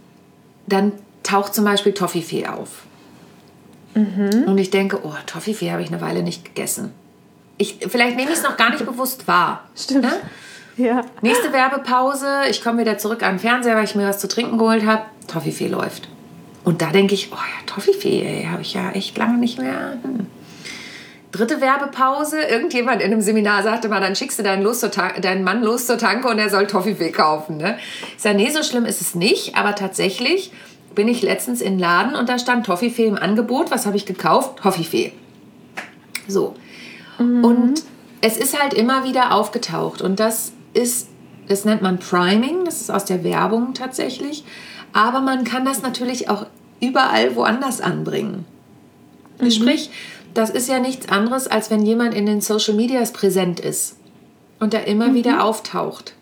dann 0.67 0.93
taucht 1.23 1.55
zum 1.55 1.65
Beispiel 1.65 1.93
Toffifee 1.93 2.47
auf. 2.47 2.85
Mhm. 3.95 4.45
Und 4.47 4.59
ich 4.59 4.71
denke, 4.71 5.01
oh, 5.03 5.15
Toffifee 5.27 5.71
habe 5.71 5.83
ich 5.83 5.89
eine 5.89 6.01
Weile 6.01 6.23
nicht 6.23 6.45
gegessen. 6.45 6.93
Ich, 7.59 7.79
vielleicht 7.87 8.17
nehme 8.17 8.31
ich 8.31 8.39
es 8.39 8.43
noch 8.43 8.57
gar 8.57 8.71
nicht 8.71 8.85
bewusst 8.85 9.29
wahr. 9.29 9.69
Stimmt. 9.77 10.03
Ne? 10.03 10.13
Ja. 10.77 11.03
Nächste 11.21 11.53
Werbepause, 11.53 12.43
ich 12.51 12.63
komme 12.63 12.81
wieder 12.81 12.97
zurück 12.99 13.23
an 13.23 13.35
den 13.35 13.39
Fernseher, 13.41 13.77
weil 13.77 13.85
ich 13.85 13.95
mir 13.95 14.09
was 14.09 14.19
zu 14.19 14.29
trinken 14.29 14.59
geholt 14.59 14.87
habe. 14.87 15.03
Toffifee 15.29 15.69
läuft. 15.69 16.09
Und 16.65 16.81
da 16.81 16.91
denke 16.91 17.15
ich, 17.15 17.31
oh 17.33 17.37
ja, 17.37 17.67
Toffifee, 17.67 18.47
habe 18.51 18.63
ich 18.63 18.75
ja 18.75 18.91
echt 18.93 19.19
lange 19.19 19.39
nicht 19.39 19.59
mehr. 19.59 19.99
Hm. 20.03 20.27
Dritte 21.33 21.61
Werbepause, 21.61 22.41
irgendjemand 22.43 23.01
in 23.01 23.11
einem 23.11 23.23
Seminar 23.23 23.63
sagte 23.63 23.89
mal, 23.89 24.01
dann 24.01 24.15
schickst 24.15 24.39
du 24.39 24.43
deinen, 24.43 24.63
los 24.63 24.81
deinen 24.81 25.45
Mann 25.45 25.63
los 25.63 25.87
zur 25.87 25.97
Tanke 25.97 26.29
und 26.29 26.39
er 26.39 26.51
soll 26.51 26.67
Toffifee 26.67 27.11
kaufen. 27.11 27.57
Ne? 27.57 27.79
Ich 28.17 28.23
sage, 28.23 28.37
nee, 28.37 28.51
so 28.51 28.63
schlimm 28.63 28.85
ist 28.85 29.01
es 29.01 29.15
nicht, 29.15 29.57
aber 29.57 29.75
tatsächlich 29.75 30.53
bin 30.95 31.09
ich 31.09 31.23
letztens 31.23 31.61
in 31.61 31.75
den 31.75 31.79
Laden 31.79 32.15
und 32.15 32.29
da 32.29 32.39
stand 32.39 32.67
Toffifee 32.67 33.07
im 33.07 33.17
Angebot. 33.17 33.71
Was 33.71 33.87
habe 33.87 33.97
ich 33.97 34.07
gekauft? 34.07 34.59
Toffifee. 34.63 35.13
So. 36.29 36.55
Mhm. 37.19 37.45
Und 37.45 37.83
es 38.21 38.37
ist 38.37 38.61
halt 38.61 38.75
immer 38.75 39.05
wieder 39.05 39.35
aufgetaucht 39.35 40.03
und 40.03 40.21
das 40.21 40.53
ist, 40.75 41.09
das 41.49 41.65
nennt 41.65 41.83
man 41.83 41.99
Priming, 41.99 42.65
das 42.65 42.81
ist 42.81 42.91
aus 42.91 43.05
der 43.05 43.25
Werbung 43.25 43.75
tatsächlich. 43.75 44.45
Aber 44.93 45.21
man 45.21 45.45
kann 45.45 45.65
das 45.65 45.83
natürlich 45.83 46.29
auch 46.29 46.47
überall 46.81 47.35
woanders 47.37 47.81
anbringen. 47.81 48.45
Mhm. 49.41 49.51
Sprich, 49.51 49.91
das 50.35 50.51
ist 50.51 50.69
ja 50.69 50.79
nichts 50.79 51.09
anderes, 51.09 51.49
als 51.49 51.71
wenn 51.71 51.85
jemand 51.85 52.15
in 52.15 52.27
den 52.27 52.41
Social 52.41 52.75
Medias 52.75 53.13
präsent 53.13 53.61
ist 53.61 53.97
und 54.61 54.75
da 54.75 54.79
immer 54.79 55.09
mhm. 55.09 55.15
wieder 55.15 55.45
auftaucht 55.45 56.15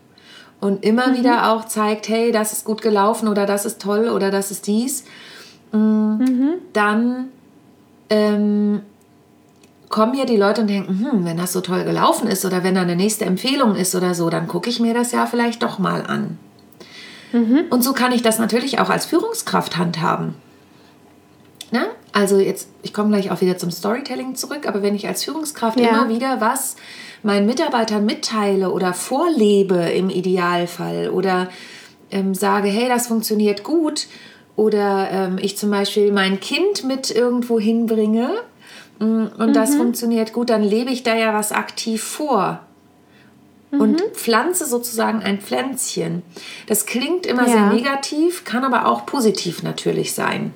und 0.60 0.84
immer 0.84 1.08
mhm. 1.08 1.16
wieder 1.16 1.52
auch 1.52 1.64
zeigt, 1.64 2.08
hey, 2.08 2.32
das 2.32 2.52
ist 2.52 2.64
gut 2.64 2.82
gelaufen 2.82 3.28
oder 3.28 3.46
das 3.46 3.64
ist 3.64 3.80
toll 3.80 4.08
oder 4.08 4.30
das 4.30 4.50
ist 4.50 4.66
dies, 4.66 5.04
mm, 5.72 5.78
mhm. 5.78 6.52
dann 6.72 7.28
ähm, 8.10 8.82
kommen 9.88 10.14
ja 10.14 10.24
die 10.24 10.36
Leute 10.36 10.62
und 10.62 10.68
denken, 10.68 11.04
hm, 11.04 11.24
wenn 11.24 11.36
das 11.36 11.52
so 11.52 11.60
toll 11.60 11.84
gelaufen 11.84 12.28
ist 12.28 12.44
oder 12.44 12.62
wenn 12.62 12.74
da 12.74 12.82
eine 12.82 12.96
nächste 12.96 13.24
Empfehlung 13.24 13.74
ist 13.74 13.94
oder 13.94 14.14
so, 14.14 14.30
dann 14.30 14.46
gucke 14.46 14.70
ich 14.70 14.80
mir 14.80 14.94
das 14.94 15.12
ja 15.12 15.26
vielleicht 15.26 15.62
doch 15.62 15.78
mal 15.78 16.06
an. 16.06 16.38
Mhm. 17.32 17.64
Und 17.70 17.82
so 17.82 17.92
kann 17.92 18.12
ich 18.12 18.22
das 18.22 18.38
natürlich 18.38 18.78
auch 18.78 18.90
als 18.90 19.06
Führungskraft 19.06 19.76
handhaben. 19.76 20.34
Ne? 21.72 21.86
Also 22.12 22.38
jetzt, 22.38 22.68
ich 22.82 22.92
komme 22.92 23.10
gleich 23.10 23.30
auch 23.30 23.40
wieder 23.40 23.56
zum 23.56 23.70
Storytelling 23.70 24.34
zurück, 24.34 24.66
aber 24.66 24.82
wenn 24.82 24.94
ich 24.94 25.06
als 25.06 25.24
Führungskraft 25.24 25.78
ja. 25.78 25.88
immer 25.88 26.08
wieder 26.08 26.40
was 26.40 26.76
meinen 27.22 27.46
Mitarbeitern 27.46 28.04
mitteile 28.04 28.70
oder 28.70 28.94
vorlebe 28.94 29.76
im 29.76 30.10
Idealfall 30.10 31.10
oder 31.10 31.48
ähm, 32.10 32.34
sage, 32.34 32.68
hey, 32.68 32.88
das 32.88 33.06
funktioniert 33.06 33.62
gut 33.64 34.06
oder 34.56 35.08
ähm, 35.10 35.38
ich 35.40 35.56
zum 35.56 35.70
Beispiel 35.70 36.12
mein 36.12 36.40
Kind 36.40 36.84
mit 36.84 37.10
irgendwo 37.10 37.60
hinbringe 37.60 38.30
mm, 38.98 39.26
und 39.38 39.48
mhm. 39.48 39.52
das 39.52 39.74
funktioniert 39.74 40.32
gut, 40.32 40.50
dann 40.50 40.62
lebe 40.62 40.90
ich 40.90 41.02
da 41.02 41.14
ja 41.14 41.32
was 41.34 41.52
aktiv 41.52 42.02
vor 42.02 42.60
und 43.72 43.92
mhm. 43.92 44.14
pflanze 44.14 44.66
sozusagen 44.66 45.22
ein 45.22 45.40
Pflänzchen. 45.40 46.22
Das 46.66 46.86
klingt 46.86 47.26
immer 47.26 47.46
ja. 47.46 47.52
sehr 47.52 47.66
negativ, 47.72 48.44
kann 48.44 48.64
aber 48.64 48.86
auch 48.86 49.06
positiv 49.06 49.62
natürlich 49.62 50.12
sein. 50.12 50.52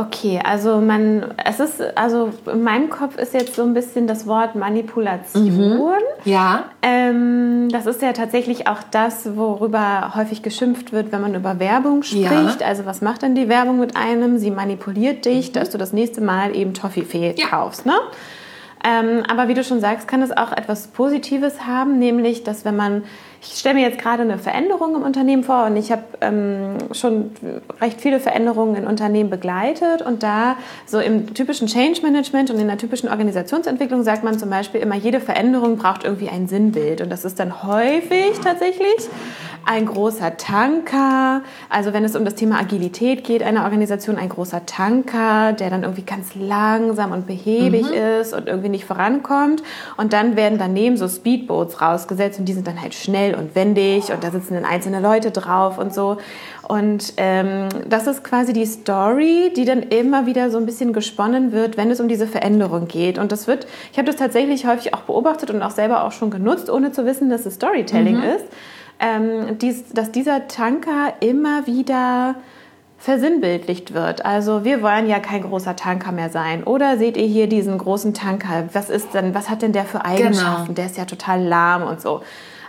Okay, 0.00 0.40
also 0.42 0.80
man, 0.80 1.34
es 1.44 1.60
ist, 1.60 1.82
also 1.94 2.30
in 2.50 2.62
meinem 2.62 2.88
Kopf 2.88 3.18
ist 3.18 3.34
jetzt 3.34 3.54
so 3.54 3.62
ein 3.62 3.74
bisschen 3.74 4.06
das 4.06 4.26
Wort 4.26 4.54
Manipulation. 4.54 5.44
Mhm. 5.44 5.90
Ja. 6.24 6.64
Ähm, 6.80 7.68
das 7.70 7.84
ist 7.84 8.00
ja 8.00 8.14
tatsächlich 8.14 8.66
auch 8.66 8.78
das, 8.90 9.36
worüber 9.36 10.14
häufig 10.14 10.42
geschimpft 10.42 10.92
wird, 10.92 11.12
wenn 11.12 11.20
man 11.20 11.34
über 11.34 11.58
Werbung 11.58 12.02
spricht. 12.02 12.60
Ja. 12.60 12.66
Also 12.66 12.86
was 12.86 13.02
macht 13.02 13.20
denn 13.20 13.34
die 13.34 13.50
Werbung 13.50 13.78
mit 13.78 13.94
einem? 13.94 14.38
Sie 14.38 14.50
manipuliert 14.50 15.26
dich, 15.26 15.50
mhm. 15.50 15.52
dass 15.52 15.68
du 15.68 15.76
das 15.76 15.92
nächste 15.92 16.22
Mal 16.22 16.56
eben 16.56 16.72
Toffifee 16.72 17.34
ja. 17.36 17.48
kaufst, 17.48 17.84
ne? 17.84 17.94
Ähm, 18.82 19.24
aber 19.28 19.48
wie 19.48 19.54
du 19.54 19.62
schon 19.62 19.80
sagst, 19.80 20.08
kann 20.08 20.22
es 20.22 20.34
auch 20.34 20.52
etwas 20.52 20.86
Positives 20.86 21.66
haben, 21.66 21.98
nämlich, 21.98 22.44
dass 22.44 22.64
wenn 22.64 22.76
man 22.76 23.02
ich 23.42 23.58
stelle 23.58 23.76
mir 23.76 23.82
jetzt 23.82 23.98
gerade 23.98 24.22
eine 24.22 24.38
Veränderung 24.38 24.96
im 24.96 25.02
Unternehmen 25.02 25.44
vor 25.44 25.64
und 25.64 25.76
ich 25.76 25.90
habe 25.90 26.02
ähm, 26.20 26.76
schon 26.92 27.30
recht 27.80 28.00
viele 28.00 28.20
Veränderungen 28.20 28.76
in 28.76 28.86
Unternehmen 28.86 29.30
begleitet 29.30 30.02
und 30.02 30.22
da 30.22 30.56
so 30.86 31.00
im 31.00 31.32
typischen 31.32 31.66
Change 31.66 32.02
Management 32.02 32.50
und 32.50 32.58
in 32.58 32.66
der 32.66 32.76
typischen 32.76 33.08
Organisationsentwicklung 33.08 34.02
sagt 34.02 34.24
man 34.24 34.38
zum 34.38 34.50
Beispiel 34.50 34.80
immer, 34.80 34.94
jede 34.94 35.20
Veränderung 35.20 35.78
braucht 35.78 36.04
irgendwie 36.04 36.28
ein 36.28 36.48
Sinnbild 36.48 37.00
und 37.00 37.10
das 37.10 37.24
ist 37.24 37.40
dann 37.40 37.62
häufig 37.62 38.38
tatsächlich 38.44 39.08
ein 39.64 39.86
großer 39.86 40.36
Tanker, 40.36 41.42
also 41.68 41.92
wenn 41.92 42.04
es 42.04 42.16
um 42.16 42.24
das 42.24 42.34
Thema 42.34 42.58
Agilität 42.58 43.24
geht, 43.24 43.42
einer 43.42 43.64
Organisation 43.64 44.16
ein 44.16 44.28
großer 44.28 44.66
Tanker, 44.66 45.52
der 45.52 45.70
dann 45.70 45.82
irgendwie 45.82 46.02
ganz 46.02 46.34
langsam 46.34 47.12
und 47.12 47.26
behäbig 47.26 47.86
mhm. 47.90 48.20
ist 48.20 48.32
und 48.32 48.48
irgendwie 48.48 48.68
nicht 48.68 48.84
vorankommt 48.84 49.62
und 49.96 50.12
dann 50.12 50.36
werden 50.36 50.58
daneben 50.58 50.96
so 50.96 51.08
Speedboats 51.08 51.80
rausgesetzt 51.80 52.38
und 52.38 52.46
die 52.46 52.52
sind 52.52 52.66
dann 52.66 52.80
halt 52.80 52.94
schnell 52.94 53.34
und 53.34 53.54
wendig 53.54 54.12
und 54.12 54.24
da 54.24 54.30
sitzen 54.30 54.54
dann 54.54 54.64
einzelne 54.64 55.00
Leute 55.00 55.30
drauf 55.30 55.78
und 55.78 55.94
so. 55.94 56.18
Und 56.70 57.14
ähm, 57.16 57.68
das 57.88 58.06
ist 58.06 58.22
quasi 58.22 58.52
die 58.52 58.64
Story, 58.64 59.52
die 59.56 59.64
dann 59.64 59.82
immer 59.82 60.26
wieder 60.26 60.52
so 60.52 60.58
ein 60.58 60.66
bisschen 60.66 60.92
gesponnen 60.92 61.50
wird, 61.50 61.76
wenn 61.76 61.90
es 61.90 61.98
um 61.98 62.06
diese 62.06 62.28
Veränderung 62.28 62.86
geht. 62.86 63.18
Und 63.18 63.32
das 63.32 63.48
wird, 63.48 63.66
ich 63.90 63.98
habe 63.98 64.06
das 64.06 64.14
tatsächlich 64.14 64.66
häufig 64.66 64.94
auch 64.94 65.00
beobachtet 65.00 65.50
und 65.50 65.62
auch 65.62 65.72
selber 65.72 66.04
auch 66.04 66.12
schon 66.12 66.30
genutzt, 66.30 66.70
ohne 66.70 66.92
zu 66.92 67.04
wissen, 67.04 67.28
dass 67.28 67.44
es 67.44 67.54
Storytelling 67.54 68.18
mhm. 68.18 68.22
ist, 68.22 68.44
ähm, 69.00 69.58
dies, 69.58 69.88
dass 69.92 70.12
dieser 70.12 70.46
Tanker 70.48 71.14
immer 71.20 71.66
wieder 71.66 72.36
versinnbildlicht 72.98 73.94
wird. 73.94 74.26
Also 74.26 74.64
wir 74.64 74.82
wollen 74.82 75.08
ja 75.08 75.20
kein 75.20 75.42
großer 75.42 75.74
Tanker 75.74 76.12
mehr 76.12 76.28
sein. 76.28 76.64
Oder 76.64 76.98
seht 76.98 77.16
ihr 77.16 77.26
hier 77.26 77.48
diesen 77.48 77.78
großen 77.78 78.12
Tanker? 78.12 78.68
Was 78.74 78.90
ist 78.90 79.14
denn, 79.14 79.34
was 79.34 79.48
hat 79.48 79.62
denn 79.62 79.72
der 79.72 79.86
für 79.86 80.04
Eigenschaften? 80.04 80.66
Genau. 80.66 80.74
Der 80.74 80.86
ist 80.86 80.98
ja 80.98 81.06
total 81.06 81.42
lahm 81.42 81.82
und 81.82 82.00
so. 82.00 82.20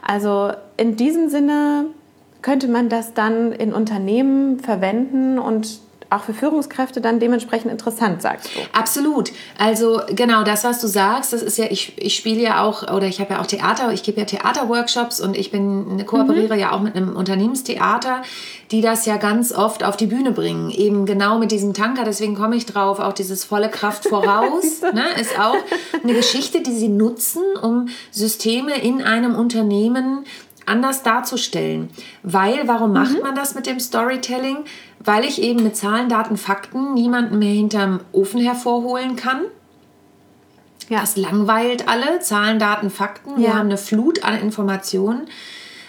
Also 0.01 0.53
in 0.77 0.95
diesem 0.95 1.29
Sinne 1.29 1.87
könnte 2.41 2.69
man 2.69 2.87
das 2.87 3.13
dann 3.13 3.51
in 3.51 3.73
Unternehmen 3.73 4.59
verwenden 4.59 5.37
und 5.37 5.79
auch 6.11 6.23
für 6.23 6.33
Führungskräfte 6.33 6.99
dann 6.99 7.19
dementsprechend 7.19 7.71
interessant, 7.71 8.21
sagst 8.21 8.49
du. 8.53 8.59
Absolut. 8.77 9.31
Also 9.57 10.01
genau 10.09 10.43
das, 10.43 10.63
was 10.63 10.81
du 10.81 10.87
sagst, 10.87 11.31
das 11.31 11.41
ist 11.41 11.57
ja, 11.57 11.65
ich, 11.69 11.93
ich 11.97 12.15
spiele 12.15 12.41
ja 12.41 12.63
auch, 12.63 12.83
oder 12.83 13.07
ich 13.07 13.21
habe 13.21 13.33
ja 13.33 13.41
auch 13.41 13.45
Theater, 13.45 13.91
ich 13.93 14.03
gebe 14.03 14.19
ja 14.19 14.25
Theaterworkshops 14.25 15.21
und 15.21 15.37
ich 15.37 15.51
bin, 15.51 16.05
kooperiere 16.05 16.55
mhm. 16.55 16.59
ja 16.59 16.71
auch 16.73 16.81
mit 16.81 16.95
einem 16.95 17.15
Unternehmenstheater, 17.15 18.23
die 18.71 18.81
das 18.81 19.05
ja 19.05 19.17
ganz 19.17 19.53
oft 19.53 19.83
auf 19.83 19.95
die 19.95 20.07
Bühne 20.07 20.31
bringen. 20.31 20.69
Eben 20.69 21.05
genau 21.05 21.39
mit 21.39 21.51
diesem 21.51 21.73
Tanker, 21.73 22.03
deswegen 22.03 22.35
komme 22.35 22.57
ich 22.57 22.65
drauf, 22.65 22.99
auch 22.99 23.13
dieses 23.13 23.45
volle 23.45 23.69
Kraft 23.69 24.07
voraus, 24.07 24.81
ne, 24.93 25.05
ist 25.19 25.39
auch 25.39 25.55
eine 26.03 26.13
Geschichte, 26.13 26.61
die 26.61 26.75
sie 26.75 26.89
nutzen, 26.89 27.43
um 27.61 27.87
Systeme 28.11 28.81
in 28.81 29.01
einem 29.01 29.35
Unternehmen 29.35 30.25
anders 30.65 31.03
darzustellen. 31.03 31.89
Weil, 32.23 32.67
warum 32.67 32.93
macht 32.93 33.21
man 33.21 33.35
das 33.35 33.55
mit 33.55 33.65
dem 33.65 33.79
Storytelling? 33.79 34.57
Weil 35.03 35.25
ich 35.25 35.41
eben 35.41 35.63
mit 35.63 35.75
Zahlen, 35.75 36.09
Daten, 36.09 36.37
Fakten 36.37 36.93
niemanden 36.93 37.39
mehr 37.39 37.53
hinterm 37.53 37.99
Ofen 38.11 38.41
hervorholen 38.41 39.15
kann. 39.15 39.41
Ja. 40.89 41.01
Das 41.01 41.15
langweilt 41.17 41.87
alle. 41.87 42.19
Zahlen, 42.19 42.59
Daten, 42.59 42.89
Fakten. 42.89 43.37
Wir 43.37 43.49
Ja. 43.49 43.53
haben 43.55 43.67
eine 43.67 43.77
Flut 43.77 44.23
an 44.23 44.39
Informationen. 44.39 45.27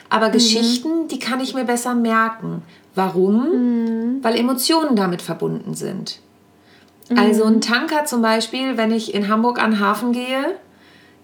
Aber 0.08 0.30
Geschichten, 0.30 1.08
die 1.08 1.18
kann 1.18 1.40
ich 1.40 1.54
mir 1.54 1.64
besser 1.64 1.94
merken. 1.94 2.62
Warum? 2.94 4.18
Weil 4.22 4.36
Emotionen 4.36 4.94
damit 4.94 5.22
verbunden 5.22 5.74
sind. 5.74 6.20
Also 7.16 7.44
ein 7.44 7.60
Tanker 7.60 8.04
zum 8.04 8.22
Beispiel, 8.22 8.76
wenn 8.76 8.92
ich 8.92 9.14
in 9.14 9.28
Hamburg 9.28 9.62
an 9.62 9.72
den 9.72 9.80
Hafen 9.80 10.12
gehe, 10.12 10.56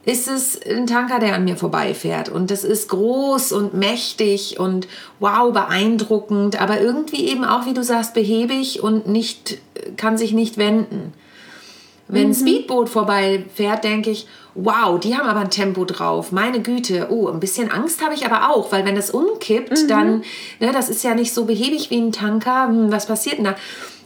ist 0.08 0.26
es 0.26 0.58
ein 0.62 0.86
Tanker, 0.86 1.18
der 1.18 1.34
an 1.34 1.44
mir 1.44 1.56
vorbeifährt. 1.56 2.30
Und 2.30 2.50
das 2.50 2.64
ist 2.64 2.88
groß 2.88 3.52
und 3.52 3.74
mächtig 3.74 4.58
und 4.58 4.88
wow, 5.20 5.52
beeindruckend, 5.52 6.58
aber 6.58 6.80
irgendwie 6.80 7.28
eben 7.28 7.44
auch, 7.44 7.66
wie 7.66 7.74
du 7.74 7.84
sagst, 7.84 8.14
behäbig 8.14 8.82
und 8.82 9.06
nicht, 9.06 9.58
kann 9.98 10.16
sich 10.16 10.32
nicht 10.32 10.56
wenden. 10.56 11.12
Wenn 12.10 12.28
ein 12.28 12.34
Speedboot 12.34 12.88
vorbeifährt, 12.88 13.84
denke 13.84 14.08
ich, 14.08 14.26
wow, 14.54 14.98
die 14.98 15.14
haben 15.14 15.28
aber 15.28 15.40
ein 15.40 15.50
Tempo 15.50 15.84
drauf. 15.84 16.32
Meine 16.32 16.62
Güte, 16.62 17.08
oh, 17.10 17.28
ein 17.28 17.38
bisschen 17.38 17.70
Angst 17.70 18.02
habe 18.02 18.14
ich 18.14 18.24
aber 18.24 18.48
auch, 18.48 18.72
weil 18.72 18.86
wenn 18.86 18.96
das 18.96 19.10
umkippt, 19.10 19.90
dann, 19.90 20.22
ne, 20.58 20.72
das 20.72 20.88
ist 20.88 21.04
ja 21.04 21.14
nicht 21.14 21.34
so 21.34 21.44
behäbig 21.44 21.90
wie 21.90 22.00
ein 22.00 22.12
Tanker. 22.12 22.68
Hm, 22.68 22.90
was 22.90 23.04
passiert 23.04 23.36
denn 23.36 23.44
da? 23.44 23.56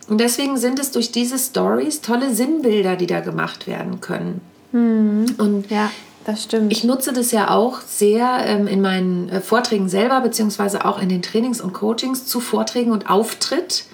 Und 0.08 0.20
deswegen 0.20 0.56
sind 0.56 0.80
es 0.80 0.90
durch 0.90 1.12
diese 1.12 1.38
Stories 1.38 2.00
tolle 2.00 2.34
Sinnbilder, 2.34 2.96
die 2.96 3.06
da 3.06 3.20
gemacht 3.20 3.68
werden 3.68 4.00
können. 4.00 4.40
Und 4.72 5.66
Ja, 5.70 5.90
das 6.24 6.44
stimmt. 6.44 6.72
ich 6.72 6.84
nutze 6.84 7.12
das 7.12 7.30
ja 7.32 7.50
auch 7.50 7.80
sehr 7.80 8.44
ähm, 8.46 8.66
in 8.66 8.80
meinen 8.80 9.28
äh, 9.28 9.40
Vorträgen 9.40 9.88
selber, 9.88 10.20
beziehungsweise 10.20 10.84
auch 10.84 11.00
in 11.00 11.08
den 11.08 11.22
Trainings 11.22 11.60
und 11.60 11.72
Coachings 11.72 12.26
zu 12.26 12.40
Vorträgen 12.40 12.90
und 12.92 13.10
Auftritt, 13.10 13.84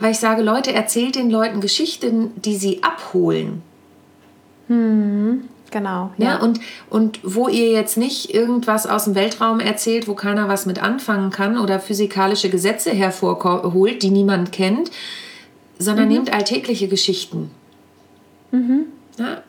weil 0.00 0.12
ich 0.12 0.18
sage, 0.18 0.42
Leute, 0.42 0.72
erzählt 0.72 1.14
den 1.14 1.30
Leuten 1.30 1.60
Geschichten, 1.60 2.32
die 2.36 2.56
sie 2.56 2.82
abholen. 2.82 3.62
genau. 5.70 6.10
Ja. 6.16 6.26
Ja. 6.26 6.36
Und, 6.40 6.60
und 6.90 7.20
wo 7.22 7.48
ihr 7.48 7.70
jetzt 7.70 7.96
nicht 7.96 8.34
irgendwas 8.34 8.86
aus 8.86 9.04
dem 9.04 9.14
Weltraum 9.14 9.60
erzählt, 9.60 10.08
wo 10.08 10.14
keiner 10.14 10.48
was 10.48 10.66
mit 10.66 10.82
anfangen 10.82 11.30
kann 11.30 11.58
oder 11.58 11.78
physikalische 11.80 12.48
Gesetze 12.48 12.90
hervorholt, 12.90 14.02
die 14.02 14.10
niemand 14.10 14.52
kennt, 14.52 14.90
sondern 15.78 16.08
nehmt 16.08 16.32
alltägliche 16.32 16.88
Geschichten. 16.88 17.50
Ja. 19.18 19.42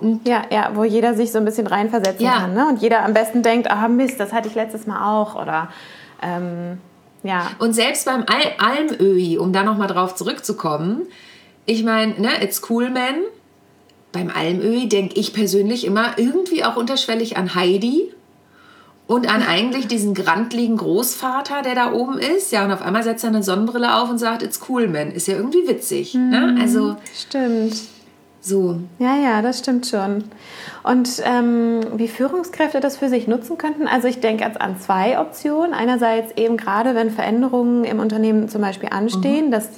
Und 0.00 0.26
Ja, 0.26 0.42
ja, 0.50 0.70
wo 0.74 0.84
jeder 0.84 1.14
sich 1.14 1.32
so 1.32 1.38
ein 1.38 1.44
bisschen 1.44 1.66
reinversetzen 1.66 2.24
Ja. 2.24 2.40
kann. 2.40 2.54
Ne? 2.54 2.68
Und 2.68 2.80
jeder 2.82 3.04
am 3.04 3.14
besten 3.14 3.42
denkt, 3.42 3.70
ah 3.70 3.88
Mist, 3.88 4.18
das 4.18 4.32
hatte 4.32 4.48
ich 4.48 4.54
letztes 4.54 4.86
Mal 4.86 5.20
auch. 5.20 5.34
Oder 5.34 5.68
ähm, 6.22 6.78
ja. 7.22 7.50
Und 7.58 7.72
selbst 7.74 8.04
beim 8.06 8.24
Al 8.26 8.52
Almöhi, 8.58 9.38
um 9.38 9.52
da 9.52 9.62
nochmal 9.62 9.88
drauf 9.88 10.14
zurückzukommen, 10.14 11.02
ich 11.66 11.84
meine, 11.84 12.20
ne, 12.20 12.42
it's 12.42 12.62
cool, 12.70 12.90
man. 12.90 13.14
Beim 14.12 14.30
Almöhi 14.34 14.88
denke 14.88 15.18
ich 15.18 15.32
persönlich 15.32 15.86
immer 15.86 16.18
irgendwie 16.18 16.64
auch 16.64 16.76
unterschwellig 16.76 17.36
an 17.36 17.54
Heidi 17.54 18.12
und 19.06 19.32
an 19.32 19.42
eigentlich 19.42 19.86
diesen 19.86 20.14
grantligen 20.14 20.76
Großvater, 20.76 21.62
der 21.62 21.74
da 21.74 21.92
oben 21.92 22.18
ist. 22.18 22.52
Ja, 22.52 22.64
und 22.64 22.72
auf 22.72 22.82
einmal 22.82 23.02
setzt 23.02 23.24
er 23.24 23.28
eine 23.28 23.42
Sonnenbrille 23.42 23.96
auf 23.96 24.10
und 24.10 24.18
sagt, 24.18 24.42
it's 24.42 24.60
cool, 24.68 24.86
man. 24.88 25.12
Ist 25.12 25.28
ja 25.28 25.36
irgendwie 25.36 25.66
witzig. 25.66 26.14
Ne? 26.14 26.56
Also 26.60 26.96
Stimmt. 27.14 27.74
So. 28.44 28.80
Ja, 28.98 29.16
ja, 29.16 29.40
das 29.40 29.60
stimmt 29.60 29.86
schon. 29.86 30.24
Und 30.82 31.22
ähm, 31.24 31.80
wie 31.96 32.08
Führungskräfte 32.08 32.80
das 32.80 32.96
für 32.96 33.08
sich 33.08 33.28
nutzen 33.28 33.56
könnten, 33.56 33.86
also 33.86 34.08
ich 34.08 34.18
denke 34.18 34.44
jetzt 34.44 34.60
an 34.60 34.80
zwei 34.80 35.20
Optionen. 35.20 35.72
Einerseits 35.72 36.36
eben 36.36 36.56
gerade, 36.56 36.96
wenn 36.96 37.10
Veränderungen 37.10 37.84
im 37.84 38.00
Unternehmen 38.00 38.48
zum 38.48 38.60
Beispiel 38.60 38.88
anstehen, 38.90 39.52
dass 39.52 39.68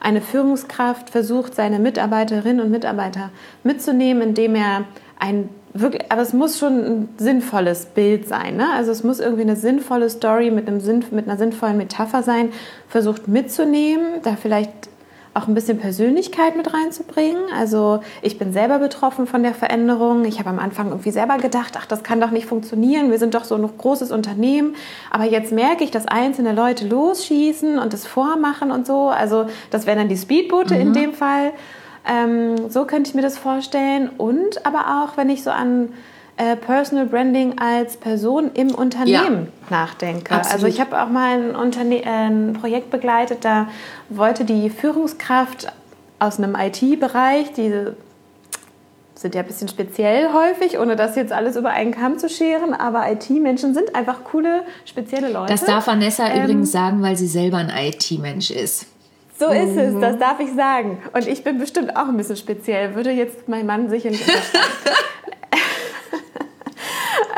eine 0.00 0.20
Führungskraft 0.20 1.10
versucht, 1.10 1.54
seine 1.54 1.78
Mitarbeiterinnen 1.78 2.60
und 2.60 2.72
Mitarbeiter 2.72 3.30
mitzunehmen, 3.62 4.22
indem 4.22 4.56
er 4.56 4.84
ein 5.20 5.48
wirklich, 5.74 6.10
aber 6.10 6.22
es 6.22 6.32
muss 6.32 6.58
schon 6.58 6.84
ein 6.84 7.08
sinnvolles 7.18 7.86
Bild 7.86 8.26
sein. 8.26 8.56
Ne? 8.56 8.66
Also 8.74 8.90
es 8.90 9.04
muss 9.04 9.20
irgendwie 9.20 9.42
eine 9.42 9.56
sinnvolle 9.56 10.10
Story 10.10 10.50
mit, 10.50 10.66
einem 10.66 10.80
Sinn, 10.80 11.04
mit 11.12 11.28
einer 11.28 11.38
sinnvollen 11.38 11.76
Metapher 11.76 12.24
sein, 12.24 12.50
versucht 12.88 13.28
mitzunehmen, 13.28 14.22
da 14.24 14.34
vielleicht 14.34 14.88
auch 15.38 15.46
ein 15.46 15.54
bisschen 15.54 15.78
Persönlichkeit 15.78 16.56
mit 16.56 16.74
reinzubringen. 16.74 17.44
Also 17.56 18.00
ich 18.22 18.38
bin 18.38 18.52
selber 18.52 18.78
betroffen 18.78 19.26
von 19.26 19.42
der 19.42 19.54
Veränderung. 19.54 20.24
Ich 20.24 20.38
habe 20.38 20.50
am 20.50 20.58
Anfang 20.58 20.88
irgendwie 20.88 21.12
selber 21.12 21.38
gedacht, 21.38 21.74
ach, 21.78 21.86
das 21.86 22.02
kann 22.02 22.20
doch 22.20 22.30
nicht 22.30 22.46
funktionieren. 22.46 23.10
Wir 23.10 23.18
sind 23.18 23.34
doch 23.34 23.44
so 23.44 23.54
ein 23.54 23.68
großes 23.78 24.10
Unternehmen. 24.10 24.74
Aber 25.10 25.24
jetzt 25.24 25.52
merke 25.52 25.84
ich, 25.84 25.90
dass 25.90 26.06
einzelne 26.06 26.52
Leute 26.52 26.86
losschießen 26.88 27.78
und 27.78 27.92
das 27.92 28.06
vormachen 28.06 28.72
und 28.72 28.86
so. 28.86 29.08
Also 29.08 29.46
das 29.70 29.86
wären 29.86 29.98
dann 29.98 30.08
die 30.08 30.16
Speedboote 30.16 30.74
in 30.74 30.92
dem 30.92 31.12
Fall. 31.12 31.52
Ähm, 32.06 32.68
so 32.68 32.84
könnte 32.84 33.10
ich 33.10 33.14
mir 33.14 33.22
das 33.22 33.38
vorstellen. 33.38 34.10
Und 34.18 34.66
aber 34.66 35.02
auch, 35.02 35.16
wenn 35.16 35.30
ich 35.30 35.44
so 35.44 35.50
an 35.50 35.90
äh, 36.38 36.56
Personal 36.56 37.06
Branding 37.06 37.58
als 37.58 37.96
Person 37.96 38.50
im 38.54 38.74
Unternehmen 38.74 39.48
nachdenke. 39.70 40.32
Absolut. 40.34 40.54
Also 40.54 40.66
ich 40.66 40.80
habe 40.80 41.00
auch 41.02 41.08
mal 41.08 41.38
ein, 41.38 41.56
Unterne 41.56 42.04
äh, 42.04 42.08
ein 42.08 42.52
Projekt 42.54 42.90
begleitet, 42.90 43.44
da 43.44 43.68
wollte 44.08 44.44
die 44.44 44.70
Führungskraft 44.70 45.72
aus 46.18 46.38
einem 46.38 46.54
IT-Bereich, 46.54 47.52
die 47.52 47.72
sind 49.14 49.34
ja 49.34 49.40
ein 49.40 49.46
bisschen 49.48 49.68
speziell 49.68 50.32
häufig, 50.32 50.78
ohne 50.78 50.94
das 50.94 51.16
jetzt 51.16 51.32
alles 51.32 51.56
über 51.56 51.70
einen 51.70 51.90
Kamm 51.90 52.18
zu 52.18 52.28
scheren, 52.28 52.72
aber 52.72 53.10
IT-Menschen 53.10 53.74
sind 53.74 53.94
einfach 53.96 54.22
coole, 54.22 54.62
spezielle 54.84 55.32
Leute. 55.32 55.52
Das 55.52 55.64
darf 55.64 55.88
Vanessa 55.88 56.28
Ähm, 56.28 56.44
übrigens 56.44 56.70
sagen, 56.70 57.02
weil 57.02 57.16
sie 57.16 57.26
selber 57.26 57.56
ein 57.56 57.70
IT-Mensch 57.70 58.50
ist. 58.50 58.86
So 59.38 59.46
ist 59.50 59.76
es, 59.76 60.00
das 60.00 60.18
darf 60.18 60.40
ich 60.40 60.52
sagen. 60.54 60.98
Und 61.12 61.28
ich 61.28 61.44
bin 61.44 61.58
bestimmt 61.58 61.96
auch 61.96 62.08
ein 62.08 62.16
bisschen 62.16 62.36
speziell, 62.36 62.94
würde 62.96 63.10
jetzt 63.10 63.48
mein 63.48 63.66
Mann 63.66 63.88
sicherlich 63.88 64.20
unterschreiben. 64.26 64.68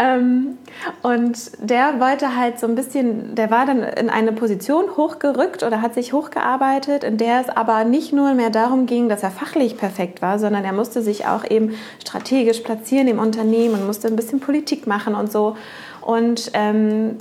Ähm, 0.01 0.57
und 1.03 1.37
der 1.59 2.01
wollte 2.01 2.35
halt 2.35 2.59
so 2.59 2.67
ein 2.67 2.75
bisschen, 2.75 3.35
der 3.35 3.51
war 3.51 3.67
dann 3.67 3.83
in 3.83 4.09
eine 4.09 4.33
Position 4.33 4.97
hochgerückt 4.97 5.63
oder 5.63 5.83
hat 5.83 5.93
sich 5.93 6.15
hochgearbeitet, 6.15 7.05
in 7.05 7.19
der 7.19 7.43
es 7.43 7.51
aber 7.51 7.85
nicht 7.85 8.11
nur 8.11 8.33
mehr 8.33 8.49
darum 8.49 8.87
ging, 8.87 9.11
dass 9.11 9.23
er 9.23 9.31
fachlich 9.31 9.77
perfekt 9.77 10.23
war, 10.23 10.39
sondern 10.39 10.65
er 10.65 10.73
musste 10.73 11.03
sich 11.03 11.27
auch 11.27 11.45
eben 11.49 11.75
strategisch 12.01 12.61
platzieren 12.61 13.09
im 13.09 13.19
Unternehmen 13.19 13.75
und 13.75 13.87
musste 13.87 14.09
ein 14.09 14.17
bisschen 14.17 14.41
Politik 14.41 14.87
machen 14.87 15.15
und 15.15 15.31
so. 15.31 15.57
Und 16.01 16.51
ähm, 16.55 17.19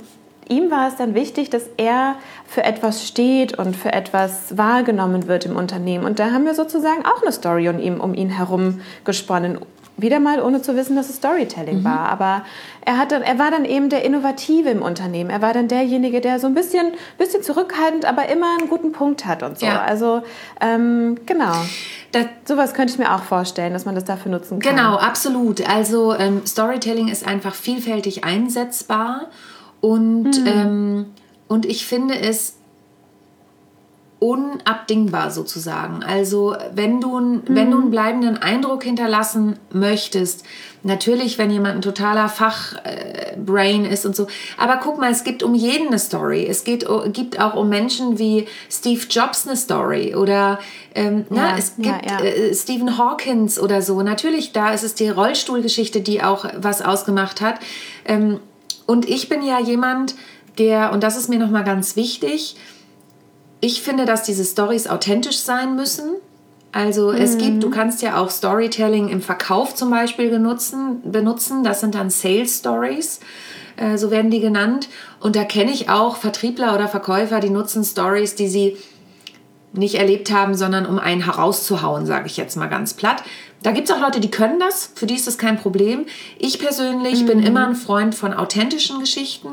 ihm 0.48 0.70
war 0.70 0.88
es 0.88 0.96
dann 0.96 1.14
wichtig, 1.14 1.50
dass 1.50 1.64
er 1.76 2.16
für 2.46 2.64
etwas 2.64 3.06
steht 3.06 3.58
und 3.58 3.76
für 3.76 3.92
etwas 3.92 4.56
wahrgenommen 4.56 5.28
wird 5.28 5.44
im 5.44 5.56
Unternehmen. 5.56 6.06
Und 6.06 6.18
da 6.18 6.30
haben 6.30 6.46
wir 6.46 6.54
sozusagen 6.54 7.04
auch 7.04 7.20
eine 7.20 7.32
Story 7.32 7.68
um 7.68 7.78
ihn, 7.78 8.00
um 8.00 8.14
ihn 8.14 8.30
herum 8.30 8.80
gesponnen. 9.04 9.58
Wieder 10.02 10.20
mal 10.20 10.42
ohne 10.42 10.62
zu 10.62 10.76
wissen, 10.76 10.96
dass 10.96 11.08
es 11.08 11.16
Storytelling 11.16 11.84
war. 11.84 12.08
Aber 12.08 12.44
er, 12.84 12.98
hat 12.98 13.12
dann, 13.12 13.22
er 13.22 13.38
war 13.38 13.50
dann 13.50 13.64
eben 13.64 13.88
der 13.88 14.04
Innovative 14.04 14.70
im 14.70 14.82
Unternehmen. 14.82 15.30
Er 15.30 15.42
war 15.42 15.52
dann 15.52 15.68
derjenige, 15.68 16.20
der 16.20 16.38
so 16.38 16.46
ein 16.46 16.54
bisschen, 16.54 16.92
bisschen 17.18 17.42
zurückhaltend, 17.42 18.04
aber 18.04 18.28
immer 18.28 18.56
einen 18.58 18.68
guten 18.68 18.92
Punkt 18.92 19.26
hat 19.26 19.42
und 19.42 19.58
so. 19.58 19.66
Ja. 19.66 19.82
Also 19.82 20.22
ähm, 20.60 21.16
genau. 21.26 21.52
Das, 22.12 22.26
Sowas 22.44 22.74
könnte 22.74 22.92
ich 22.92 22.98
mir 22.98 23.14
auch 23.14 23.22
vorstellen, 23.22 23.72
dass 23.72 23.84
man 23.84 23.94
das 23.94 24.04
dafür 24.04 24.32
nutzen 24.32 24.58
kann. 24.58 24.76
Genau, 24.76 24.96
absolut. 24.96 25.68
Also 25.68 26.14
ähm, 26.14 26.42
Storytelling 26.46 27.08
ist 27.08 27.26
einfach 27.26 27.54
vielfältig 27.54 28.24
einsetzbar 28.24 29.28
und, 29.80 30.46
ähm, 30.46 31.06
und 31.48 31.66
ich 31.66 31.86
finde 31.86 32.18
es 32.18 32.59
unabdingbar 34.20 35.30
sozusagen. 35.30 36.02
Also 36.04 36.54
wenn 36.74 37.00
du, 37.00 37.18
n- 37.18 37.42
wenn 37.48 37.70
du 37.70 37.78
einen 37.80 37.90
bleibenden 37.90 38.36
Eindruck 38.38 38.84
hinterlassen 38.84 39.58
möchtest, 39.72 40.44
natürlich, 40.82 41.38
wenn 41.38 41.50
jemand 41.50 41.76
ein 41.76 41.82
totaler 41.82 42.28
Fachbrain 42.28 43.84
ist 43.84 44.06
und 44.06 44.14
so, 44.14 44.26
aber 44.58 44.76
guck 44.82 44.98
mal, 44.98 45.10
es 45.10 45.24
gibt 45.24 45.42
um 45.42 45.54
jeden 45.54 45.88
eine 45.88 45.98
Story. 45.98 46.46
Es 46.46 46.64
geht, 46.64 46.86
gibt 47.12 47.40
auch 47.40 47.54
um 47.54 47.68
Menschen 47.68 48.18
wie 48.18 48.46
Steve 48.70 49.00
Jobs 49.08 49.46
eine 49.46 49.56
Story 49.56 50.14
oder 50.14 50.58
ähm, 50.94 51.24
na, 51.30 51.50
Ja, 51.52 51.56
es 51.58 51.72
ja, 51.78 51.92
gibt 51.98 52.10
ja. 52.10 52.20
äh, 52.20 52.54
Stephen 52.54 52.98
Hawkins 52.98 53.58
oder 53.58 53.80
so. 53.82 54.02
Natürlich, 54.02 54.52
da 54.52 54.72
ist 54.72 54.84
es 54.84 54.94
die 54.94 55.08
Rollstuhlgeschichte, 55.08 56.00
die 56.02 56.22
auch 56.22 56.44
was 56.58 56.82
ausgemacht 56.82 57.40
hat. 57.40 57.56
Ähm, 58.04 58.38
und 58.86 59.08
ich 59.08 59.28
bin 59.28 59.42
ja 59.42 59.60
jemand, 59.60 60.14
der, 60.58 60.92
und 60.92 61.02
das 61.02 61.16
ist 61.16 61.28
mir 61.28 61.38
nochmal 61.38 61.64
ganz 61.64 61.96
wichtig, 61.96 62.56
ich 63.60 63.82
finde, 63.82 64.04
dass 64.04 64.22
diese 64.22 64.44
Stories 64.44 64.86
authentisch 64.86 65.38
sein 65.38 65.76
müssen. 65.76 66.16
Also 66.72 67.10
es 67.10 67.36
gibt, 67.36 67.64
du 67.64 67.70
kannst 67.70 68.00
ja 68.00 68.20
auch 68.20 68.30
Storytelling 68.30 69.08
im 69.08 69.20
Verkauf 69.20 69.74
zum 69.74 69.90
Beispiel 69.90 70.30
benutzen. 70.30 71.00
benutzen. 71.04 71.64
Das 71.64 71.80
sind 71.80 71.96
dann 71.96 72.10
Sales 72.10 72.58
Stories, 72.58 73.20
äh, 73.76 73.98
so 73.98 74.12
werden 74.12 74.30
die 74.30 74.40
genannt. 74.40 74.88
Und 75.18 75.34
da 75.34 75.44
kenne 75.44 75.72
ich 75.72 75.90
auch 75.90 76.16
Vertriebler 76.16 76.74
oder 76.74 76.86
Verkäufer, 76.86 77.40
die 77.40 77.50
nutzen 77.50 77.82
Stories, 77.82 78.36
die 78.36 78.46
sie 78.46 78.76
nicht 79.72 79.96
erlebt 79.96 80.32
haben, 80.32 80.54
sondern 80.54 80.86
um 80.86 80.98
einen 80.98 81.24
herauszuhauen, 81.24 82.06
sage 82.06 82.26
ich 82.26 82.36
jetzt 82.36 82.56
mal 82.56 82.68
ganz 82.68 82.94
platt. 82.94 83.22
Da 83.62 83.72
gibt 83.72 83.88
es 83.88 83.94
auch 83.94 84.00
Leute, 84.00 84.20
die 84.20 84.30
können 84.30 84.58
das, 84.58 84.90
für 84.94 85.06
die 85.06 85.14
ist 85.14 85.26
das 85.26 85.38
kein 85.38 85.58
Problem. 85.58 86.06
Ich 86.38 86.58
persönlich 86.58 87.26
bin 87.26 87.42
immer 87.42 87.66
ein 87.66 87.74
Freund 87.74 88.14
von 88.14 88.32
authentischen 88.32 89.00
Geschichten. 89.00 89.48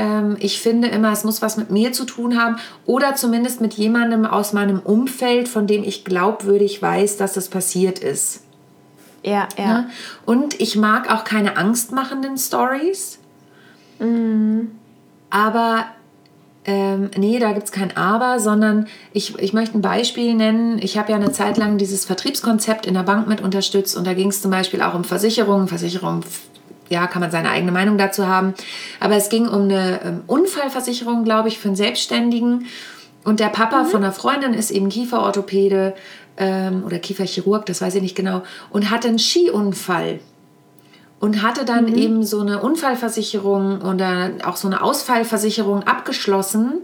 Ähm, 0.00 0.36
ich 0.40 0.60
finde 0.62 0.88
immer, 0.88 1.12
es 1.12 1.24
muss 1.24 1.42
was 1.42 1.58
mit 1.58 1.70
mir 1.70 1.92
zu 1.92 2.06
tun 2.06 2.40
haben 2.40 2.56
oder 2.86 3.16
zumindest 3.16 3.60
mit 3.60 3.74
jemandem 3.74 4.24
aus 4.24 4.54
meinem 4.54 4.80
Umfeld, 4.80 5.46
von 5.46 5.66
dem 5.66 5.84
ich 5.84 6.06
glaubwürdig 6.06 6.80
weiß, 6.80 7.18
dass 7.18 7.34
das 7.34 7.48
passiert 7.48 7.98
ist. 7.98 8.42
Ja, 9.22 9.46
ja. 9.58 9.66
Ne? 9.66 9.90
Und 10.24 10.58
ich 10.58 10.76
mag 10.76 11.12
auch 11.12 11.24
keine 11.24 11.58
angstmachenden 11.58 12.38
Stories. 12.38 13.18
Mhm. 13.98 14.70
Aber 15.28 15.84
ähm, 16.64 17.10
nee, 17.18 17.38
da 17.38 17.52
gibt 17.52 17.66
es 17.66 17.72
kein 17.72 17.94
Aber, 17.94 18.40
sondern 18.40 18.86
ich, 19.12 19.38
ich 19.38 19.52
möchte 19.52 19.76
ein 19.76 19.82
Beispiel 19.82 20.34
nennen. 20.34 20.78
Ich 20.78 20.96
habe 20.96 21.10
ja 21.12 21.16
eine 21.16 21.32
Zeit 21.32 21.58
lang 21.58 21.76
dieses 21.76 22.06
Vertriebskonzept 22.06 22.86
in 22.86 22.94
der 22.94 23.02
Bank 23.02 23.28
mit 23.28 23.42
unterstützt 23.42 23.98
und 23.98 24.06
da 24.06 24.14
ging 24.14 24.28
es 24.28 24.40
zum 24.40 24.50
Beispiel 24.50 24.80
auch 24.80 24.94
um 24.94 25.04
Versicherungen. 25.04 25.68
Versicherungen, 25.68 26.24
ja, 26.90 27.06
kann 27.06 27.20
man 27.20 27.30
seine 27.30 27.50
eigene 27.50 27.72
Meinung 27.72 27.96
dazu 27.96 28.26
haben. 28.26 28.52
Aber 28.98 29.16
es 29.16 29.28
ging 29.30 29.48
um 29.48 29.62
eine 29.62 30.00
ähm, 30.04 30.20
Unfallversicherung, 30.26 31.24
glaube 31.24 31.48
ich, 31.48 31.58
für 31.58 31.68
einen 31.68 31.76
Selbstständigen. 31.76 32.66
Und 33.24 33.40
der 33.40 33.48
Papa 33.48 33.84
von 33.84 34.02
einer 34.02 34.12
Freundin 34.12 34.54
ist 34.54 34.70
eben 34.70 34.88
Kieferorthopäde 34.88 35.94
ähm, 36.36 36.82
oder 36.84 36.98
Kieferchirurg, 36.98 37.64
das 37.66 37.80
weiß 37.80 37.94
ich 37.96 38.02
nicht 38.02 38.16
genau, 38.16 38.42
und 38.70 38.90
hatte 38.90 39.08
einen 39.08 39.18
Skiunfall 39.18 40.20
und 41.20 41.42
hatte 41.42 41.64
dann 41.66 41.84
Mhm. 41.84 41.94
eben 41.98 42.22
so 42.24 42.40
eine 42.40 42.60
Unfallversicherung 42.60 43.82
oder 43.82 44.30
auch 44.44 44.56
so 44.56 44.68
eine 44.68 44.82
Ausfallversicherung 44.82 45.82
abgeschlossen. 45.84 46.78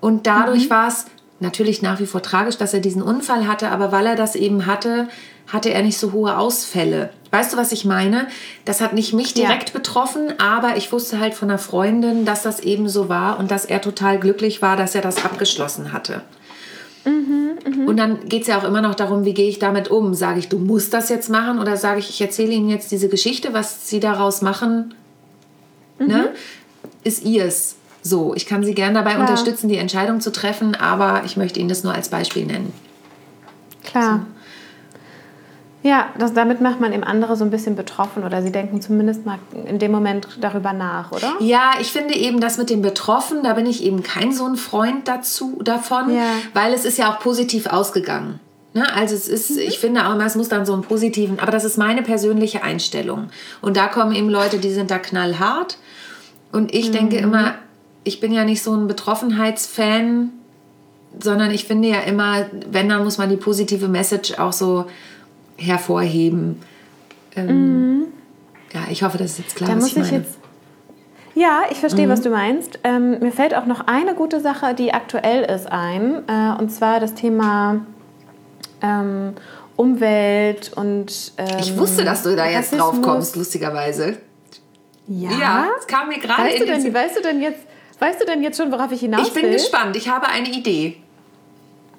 Und 0.00 0.26
dadurch 0.26 0.66
Mhm. 0.66 0.70
war 0.70 0.88
es 0.88 1.06
natürlich 1.40 1.80
nach 1.80 2.00
wie 2.00 2.06
vor 2.06 2.22
tragisch, 2.22 2.56
dass 2.58 2.74
er 2.74 2.80
diesen 2.80 3.02
Unfall 3.02 3.46
hatte, 3.46 3.70
aber 3.70 3.92
weil 3.92 4.06
er 4.06 4.16
das 4.16 4.34
eben 4.34 4.66
hatte, 4.66 5.08
hatte 5.46 5.70
er 5.70 5.82
nicht 5.82 5.96
so 5.98 6.12
hohe 6.12 6.36
Ausfälle. 6.36 7.10
Weißt 7.30 7.52
du, 7.52 7.56
was 7.56 7.72
ich 7.72 7.84
meine? 7.84 8.26
Das 8.64 8.80
hat 8.80 8.92
nicht 8.94 9.12
mich 9.12 9.36
Ja. 9.36 9.46
direkt 9.46 9.72
betroffen, 9.72 10.32
aber 10.38 10.76
ich 10.76 10.90
wusste 10.92 11.18
halt 11.20 11.34
von 11.34 11.50
einer 11.50 11.58
Freundin, 11.58 12.24
dass 12.24 12.42
das 12.42 12.60
eben 12.60 12.88
so 12.88 13.08
war 13.08 13.38
und 13.38 13.50
dass 13.50 13.64
er 13.64 13.80
total 13.82 14.18
glücklich 14.18 14.62
war, 14.62 14.76
dass 14.76 14.94
er 14.94 15.02
das 15.02 15.24
abgeschlossen 15.24 15.92
hatte. 15.92 16.22
Und 17.86 17.96
dann 17.96 18.28
geht 18.28 18.42
es 18.42 18.48
ja 18.48 18.58
auch 18.58 18.64
immer 18.64 18.82
noch 18.82 18.94
darum, 18.94 19.24
wie 19.24 19.32
gehe 19.32 19.48
ich 19.48 19.58
damit 19.58 19.88
um? 19.90 20.12
Sage 20.14 20.40
ich, 20.40 20.48
du 20.48 20.58
musst 20.58 20.92
das 20.92 21.08
jetzt 21.08 21.30
machen 21.30 21.58
oder 21.58 21.76
sage 21.76 22.00
ich, 22.00 22.10
ich 22.10 22.20
erzähle 22.20 22.52
Ihnen 22.52 22.68
jetzt 22.68 22.90
diese 22.90 23.08
Geschichte, 23.08 23.54
was 23.54 23.88
Sie 23.88 24.00
daraus 24.00 24.42
machen, 24.42 24.94
ne? 25.98 26.30
ist 27.04 27.24
ihrs. 27.24 27.76
So, 28.02 28.34
ich 28.34 28.46
kann 28.46 28.62
Sie 28.62 28.74
gerne 28.74 28.94
dabei 28.94 29.12
Klar. 29.14 29.22
unterstützen, 29.22 29.68
die 29.68 29.76
Entscheidung 29.76 30.20
zu 30.20 30.32
treffen, 30.32 30.74
aber 30.74 31.22
ich 31.24 31.36
möchte 31.36 31.60
Ihnen 31.60 31.68
das 31.68 31.82
nur 31.82 31.94
als 31.94 32.08
Beispiel 32.10 32.44
nennen. 32.46 32.72
Klar. 33.84 34.26
Ja, 35.84 36.08
das, 36.18 36.34
damit 36.34 36.60
macht 36.60 36.80
man 36.80 36.92
eben 36.92 37.04
andere 37.04 37.36
so 37.36 37.44
ein 37.44 37.50
bisschen 37.50 37.76
betroffen 37.76 38.24
oder 38.24 38.42
sie 38.42 38.50
denken 38.50 38.80
zumindest 38.80 39.24
mal 39.24 39.38
in 39.66 39.78
dem 39.78 39.92
Moment 39.92 40.26
darüber 40.40 40.72
nach, 40.72 41.12
oder? 41.12 41.34
Ja, 41.38 41.72
ich 41.80 41.92
finde 41.92 42.14
eben 42.16 42.40
das 42.40 42.58
mit 42.58 42.68
dem 42.68 42.82
Betroffen, 42.82 43.44
da 43.44 43.52
bin 43.54 43.64
ich 43.64 43.84
eben 43.84 44.02
kein 44.02 44.32
so 44.32 44.44
ein 44.46 44.56
Freund 44.56 45.06
dazu, 45.06 45.60
davon, 45.62 46.12
Ja. 46.12 46.22
weil 46.52 46.72
es 46.74 46.84
ist 46.84 46.98
ja 46.98 47.12
auch 47.12 47.20
positiv 47.20 47.66
ausgegangen. 47.68 48.40
Ne? 48.74 48.92
Also 48.92 49.14
es 49.14 49.28
ist, 49.28 49.52
Mhm. 49.52 49.58
ich 49.68 49.78
finde 49.78 50.06
auch 50.08 50.14
immer, 50.14 50.26
es 50.26 50.34
muss 50.34 50.48
dann 50.48 50.66
so 50.66 50.72
einen 50.72 50.82
positiven, 50.82 51.38
aber 51.38 51.52
das 51.52 51.64
ist 51.64 51.78
meine 51.78 52.02
persönliche 52.02 52.64
Einstellung. 52.64 53.28
Und 53.62 53.76
da 53.76 53.86
kommen 53.86 54.12
eben 54.14 54.28
Leute, 54.28 54.58
die 54.58 54.70
sind 54.72 54.90
da 54.90 54.98
knallhart. 54.98 55.78
Und 56.50 56.74
ich 56.74 56.90
denke 56.90 57.16
Mhm. 57.18 57.22
immer, 57.22 57.54
ich 58.02 58.18
bin 58.18 58.32
ja 58.32 58.44
nicht 58.44 58.62
so 58.64 58.74
ein 58.74 58.88
Betroffenheitsfan, 58.88 60.30
sondern 61.22 61.50
ich 61.50 61.64
finde 61.64 61.88
ja 61.88 62.00
immer, 62.00 62.46
wenn, 62.70 62.88
dann 62.88 63.04
muss 63.04 63.16
man 63.18 63.28
die 63.30 63.36
positive 63.36 63.88
Message 63.88 64.38
auch 64.38 64.52
so 64.52 64.86
hervorheben. 65.58 66.60
Ähm, 67.36 68.04
Ja, 68.72 68.80
ich 68.90 69.02
hoffe, 69.02 69.16
das 69.18 69.32
ist 69.32 69.38
jetzt 69.38 69.56
klar, 69.56 69.70
Mhm. 69.70 69.74
Da 69.74 69.76
was 69.86 69.94
muss 69.96 70.06
ich 70.06 70.12
meine. 70.12 70.24
jetzt. 70.24 70.38
Ja, 71.34 71.60
ich 71.70 71.78
verstehe, 71.78 72.06
Mhm. 72.06 72.10
was 72.10 72.20
du 72.22 72.30
meinst. 72.30 72.78
Ähm, 72.84 73.18
mir 73.20 73.32
fällt 73.32 73.54
auch 73.54 73.64
noch 73.66 73.86
eine 73.86 74.14
gute 74.14 74.40
Sache, 74.40 74.74
die 74.74 74.92
aktuell 74.92 75.44
ist, 75.44 75.66
ein. 75.70 76.22
Äh, 76.28 76.58
und 76.58 76.70
zwar 76.70 77.00
das 77.00 77.14
Thema 77.14 77.80
ähm, 78.82 79.34
Umwelt 79.76 80.72
und. 80.74 81.32
Ähm, 81.38 81.46
Ich 81.60 81.76
wusste, 81.78 82.04
dass 82.04 82.22
du 82.24 82.34
da 82.36 82.46
jetzt 82.46 82.72
Rassismus. 82.72 82.80
drauf 82.80 83.02
kommst, 83.02 83.36
lustigerweise. 83.36 84.16
Ja. 85.06 85.66
es 85.80 85.86
kam 85.86 86.08
mir 86.08 86.18
gerade 86.18 86.42
Weißt 86.42 86.56
in 86.60 86.66
du, 86.66 86.72
den 86.72 86.82
denn, 86.84 86.94
weißt, 86.94 87.16
du 87.16 87.22
denn 87.22 87.40
jetzt, 87.40 87.60
weißt 87.98 88.20
du 88.20 88.26
denn 88.26 88.42
jetzt 88.42 88.58
schon, 88.60 88.70
worauf 88.70 88.92
ich 88.92 89.00
hinaus 89.00 89.26
Ich 89.28 89.32
bin 89.32 89.44
will? 89.44 89.52
gespannt, 89.52 89.96
ich 89.96 90.08
habe 90.08 90.26
eine 90.28 90.48
Idee. 90.50 90.96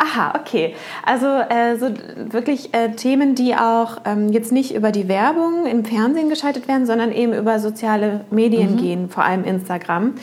Aha, 0.01 0.33
okay. 0.39 0.75
Also 1.05 1.27
äh, 1.27 1.75
so 1.77 1.89
wirklich 2.15 2.73
äh, 2.73 2.91
Themen, 2.91 3.35
die 3.35 3.53
auch 3.53 3.97
ähm, 4.05 4.29
jetzt 4.29 4.53
nicht 4.53 4.73
über 4.73 4.93
die 4.93 5.09
Werbung 5.09 5.65
im 5.65 5.83
Fernsehen 5.83 6.29
geschaltet 6.29 6.69
werden, 6.69 6.85
sondern 6.85 7.11
eben 7.11 7.33
über 7.33 7.59
soziale 7.59 8.21
Medien 8.31 8.77
gehen, 8.77 9.09
vor 9.09 9.25
allem 9.25 9.43
Instagram. 9.43 10.13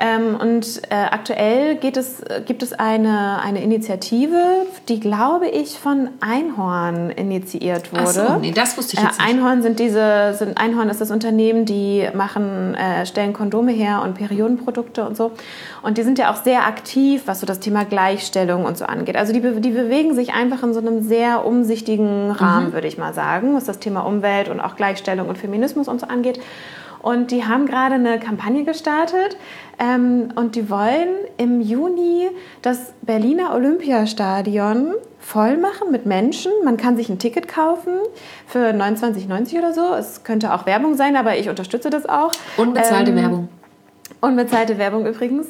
Ähm, 0.00 0.36
und 0.40 0.82
äh, 0.90 0.94
aktuell 1.10 1.78
es, 1.82 2.22
gibt 2.46 2.62
es 2.62 2.72
eine, 2.72 3.40
eine 3.42 3.62
Initiative, 3.62 4.40
die, 4.88 5.00
glaube 5.00 5.48
ich, 5.48 5.78
von 5.78 6.08
Einhorn 6.20 7.10
initiiert 7.10 7.92
wurde. 7.92 8.02
Ach 8.04 8.34
so, 8.34 8.38
nee, 8.40 8.52
das 8.52 8.76
wusste 8.76 8.96
ich 8.96 9.02
jetzt 9.02 9.18
Äh, 9.20 9.22
nicht. 9.22 9.34
Einhorn 9.34 9.62
sind 9.62 9.78
diese, 9.78 10.34
sind, 10.38 10.58
Einhorn 10.58 10.88
ist 10.88 11.00
das 11.00 11.10
Unternehmen, 11.10 11.64
die 11.66 12.08
machen, 12.14 12.74
äh, 12.74 13.06
stellen 13.06 13.32
Kondome 13.32 13.72
her 13.72 14.02
und 14.02 14.14
Periodenprodukte 14.14 15.04
und 15.04 15.16
so. 15.16 15.32
Und 15.82 15.98
die 15.98 16.02
sind 16.02 16.18
ja 16.18 16.32
auch 16.32 16.36
sehr 16.42 16.66
aktiv, 16.66 17.22
was 17.26 17.40
so 17.40 17.46
das 17.46 17.60
Thema 17.60 17.84
Gleichstellung 17.84 18.64
und 18.64 18.78
so 18.78 18.84
angeht. 18.86 19.16
Also 19.16 19.32
die, 19.32 19.40
die 19.40 19.70
bewegen 19.70 20.14
sich 20.14 20.32
einfach 20.32 20.62
in 20.62 20.72
so 20.72 20.80
einem 20.80 21.02
sehr 21.02 21.44
umsichtigen 21.44 22.30
Rahmen, 22.30 22.68
Mhm. 22.68 22.72
würde 22.72 22.86
ich 22.88 22.98
mal 22.98 23.12
sagen, 23.14 23.54
was 23.54 23.64
das 23.64 23.78
Thema 23.78 24.00
Umwelt 24.00 24.48
und 24.48 24.60
auch 24.60 24.76
Gleichstellung 24.76 25.28
und 25.28 25.38
Feminismus 25.38 25.88
und 25.88 26.00
so 26.00 26.06
angeht. 26.06 26.40
Und 27.02 27.32
die 27.32 27.44
haben 27.44 27.66
gerade 27.66 27.96
eine 27.96 28.18
Kampagne 28.20 28.64
gestartet 28.64 29.36
ähm, 29.78 30.28
und 30.36 30.54
die 30.54 30.70
wollen 30.70 31.08
im 31.36 31.60
Juni 31.60 32.28
das 32.62 32.94
Berliner 33.02 33.54
Olympiastadion 33.54 34.94
voll 35.18 35.56
machen 35.56 35.90
mit 35.90 36.06
Menschen. 36.06 36.52
Man 36.64 36.76
kann 36.76 36.96
sich 36.96 37.08
ein 37.08 37.18
Ticket 37.18 37.48
kaufen 37.48 37.94
für 38.46 38.70
29,90 38.70 39.58
oder 39.58 39.72
so. 39.72 39.94
Es 39.94 40.22
könnte 40.22 40.54
auch 40.54 40.64
Werbung 40.66 40.94
sein, 40.94 41.16
aber 41.16 41.36
ich 41.36 41.48
unterstütze 41.48 41.90
das 41.90 42.06
auch. 42.06 42.32
Unbezahlte 42.56 43.10
Ähm, 43.10 43.16
Werbung. 43.16 43.48
Unbezahlte 44.20 44.78
Werbung 44.78 45.06
übrigens. 45.06 45.48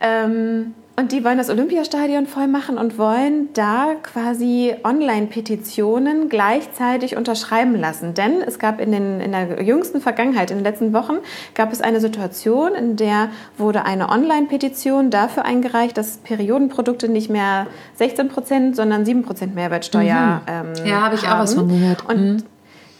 Ähm, 0.00 0.74
und 0.94 1.12
die 1.12 1.24
wollen 1.24 1.38
das 1.38 1.48
Olympiastadion 1.48 2.26
voll 2.26 2.48
machen 2.48 2.76
und 2.76 2.98
wollen 2.98 3.48
da 3.54 3.94
quasi 4.02 4.74
Online-Petitionen 4.84 6.28
gleichzeitig 6.28 7.16
unterschreiben 7.16 7.74
lassen. 7.74 8.12
Denn 8.12 8.42
es 8.42 8.58
gab 8.58 8.78
in, 8.78 8.92
den, 8.92 9.20
in 9.20 9.32
der 9.32 9.62
jüngsten 9.62 10.02
Vergangenheit, 10.02 10.50
in 10.50 10.58
den 10.58 10.64
letzten 10.64 10.92
Wochen, 10.92 11.14
gab 11.54 11.72
es 11.72 11.80
eine 11.80 12.00
Situation, 12.00 12.74
in 12.74 12.96
der 12.96 13.30
wurde 13.56 13.86
eine 13.86 14.10
Online-Petition 14.10 15.10
dafür 15.10 15.46
eingereicht, 15.46 15.96
dass 15.96 16.18
Periodenprodukte 16.18 17.08
nicht 17.08 17.30
mehr 17.30 17.68
16 17.94 18.28
Prozent, 18.28 18.76
sondern 18.76 19.06
7 19.06 19.22
Prozent 19.22 19.54
Mehrwertsteuer 19.54 20.42
ähm, 20.46 20.72
Ja, 20.84 21.00
habe 21.00 21.14
ich 21.14 21.22
auch 21.22 21.28
haben. 21.28 21.40
was 21.40 21.54
von 21.54 21.68
gehört. 21.68 22.06
Und 22.08 22.44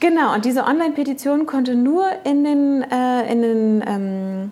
Genau, 0.01 0.35
und 0.35 0.45
diese 0.45 0.65
Online-Petition 0.65 1.47
konnte 1.47 1.77
nur 1.77 2.07
in 2.25 2.43
den, 2.43 2.83
äh, 2.83 3.31
in 3.33 3.43
den 3.43 3.85
ähm, 3.87 4.51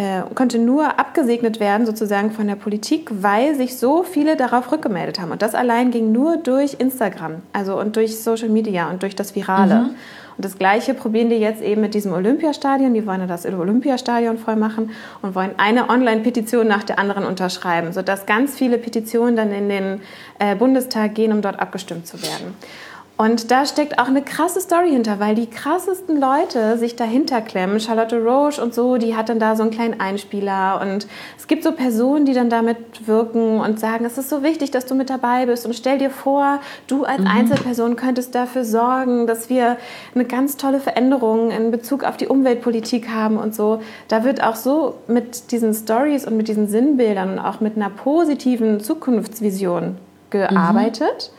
äh, 0.00 0.22
konnte 0.34 0.58
nur 0.58 0.98
abgesegnet 0.98 1.60
werden 1.60 1.84
sozusagen 1.84 2.30
von 2.30 2.46
der 2.46 2.54
Politik, 2.54 3.10
weil 3.10 3.54
sich 3.54 3.76
so 3.76 4.02
viele 4.02 4.34
darauf 4.36 4.72
rückgemeldet 4.72 5.20
haben. 5.20 5.30
Und 5.30 5.42
das 5.42 5.54
allein 5.54 5.90
ging 5.90 6.10
nur 6.10 6.38
durch 6.38 6.76
Instagram, 6.78 7.42
also 7.52 7.78
und 7.78 7.96
durch 7.96 8.18
Social 8.18 8.48
Media 8.48 8.88
und 8.88 9.02
durch 9.02 9.14
das 9.14 9.34
Virale. 9.34 9.90
Und 10.38 10.44
das 10.46 10.56
Gleiche 10.56 10.94
probieren 10.94 11.28
die 11.28 11.36
jetzt 11.36 11.60
eben 11.60 11.82
mit 11.82 11.92
diesem 11.92 12.14
Olympiastadion. 12.14 12.94
Die 12.94 13.06
wollen 13.06 13.20
ja 13.20 13.26
das 13.26 13.44
Olympiastadion 13.44 14.38
voll 14.38 14.56
machen 14.56 14.88
und 15.20 15.34
wollen 15.34 15.50
eine 15.58 15.90
Online-Petition 15.90 16.66
nach 16.66 16.82
der 16.82 16.98
anderen 16.98 17.26
unterschreiben, 17.26 17.92
sodass 17.92 18.24
ganz 18.24 18.54
viele 18.54 18.78
Petitionen 18.78 19.36
dann 19.36 19.52
in 19.52 19.68
den 19.68 20.00
äh, 20.38 20.56
Bundestag 20.56 21.14
gehen, 21.14 21.34
um 21.34 21.42
dort 21.42 21.60
abgestimmt 21.60 22.06
zu 22.06 22.22
werden. 22.22 22.54
Und 23.20 23.50
da 23.50 23.66
steckt 23.66 23.98
auch 23.98 24.06
eine 24.06 24.22
krasse 24.22 24.62
Story 24.62 24.92
hinter, 24.92 25.20
weil 25.20 25.34
die 25.34 25.46
krassesten 25.46 26.18
Leute 26.18 26.78
sich 26.78 26.96
dahinter 26.96 27.42
klemmen. 27.42 27.78
Charlotte 27.78 28.16
Roche 28.16 28.62
und 28.62 28.72
so, 28.72 28.96
die 28.96 29.14
hat 29.14 29.28
dann 29.28 29.38
da 29.38 29.56
so 29.56 29.62
einen 29.62 29.70
kleinen 29.70 30.00
Einspieler. 30.00 30.80
Und 30.80 31.06
es 31.36 31.46
gibt 31.46 31.62
so 31.62 31.72
Personen, 31.72 32.24
die 32.24 32.32
dann 32.32 32.48
damit 32.48 33.06
wirken 33.06 33.60
und 33.60 33.78
sagen, 33.78 34.06
es 34.06 34.16
ist 34.16 34.30
so 34.30 34.42
wichtig, 34.42 34.70
dass 34.70 34.86
du 34.86 34.94
mit 34.94 35.10
dabei 35.10 35.44
bist. 35.44 35.66
Und 35.66 35.74
stell 35.74 35.98
dir 35.98 36.08
vor, 36.08 36.60
du 36.86 37.04
als 37.04 37.20
Einzelperson 37.26 37.96
könntest 37.96 38.34
dafür 38.34 38.64
sorgen, 38.64 39.26
dass 39.26 39.50
wir 39.50 39.76
eine 40.14 40.24
ganz 40.24 40.56
tolle 40.56 40.80
Veränderung 40.80 41.50
in 41.50 41.70
Bezug 41.70 42.04
auf 42.04 42.16
die 42.16 42.26
Umweltpolitik 42.26 43.10
haben 43.10 43.36
und 43.36 43.54
so. 43.54 43.82
Da 44.08 44.24
wird 44.24 44.42
auch 44.42 44.56
so 44.56 44.94
mit 45.08 45.52
diesen 45.52 45.74
Stories 45.74 46.26
und 46.26 46.38
mit 46.38 46.48
diesen 46.48 46.68
Sinnbildern 46.68 47.32
und 47.32 47.38
auch 47.38 47.60
mit 47.60 47.76
einer 47.76 47.90
positiven 47.90 48.80
Zukunftsvision 48.80 49.98
gearbeitet. 50.30 51.32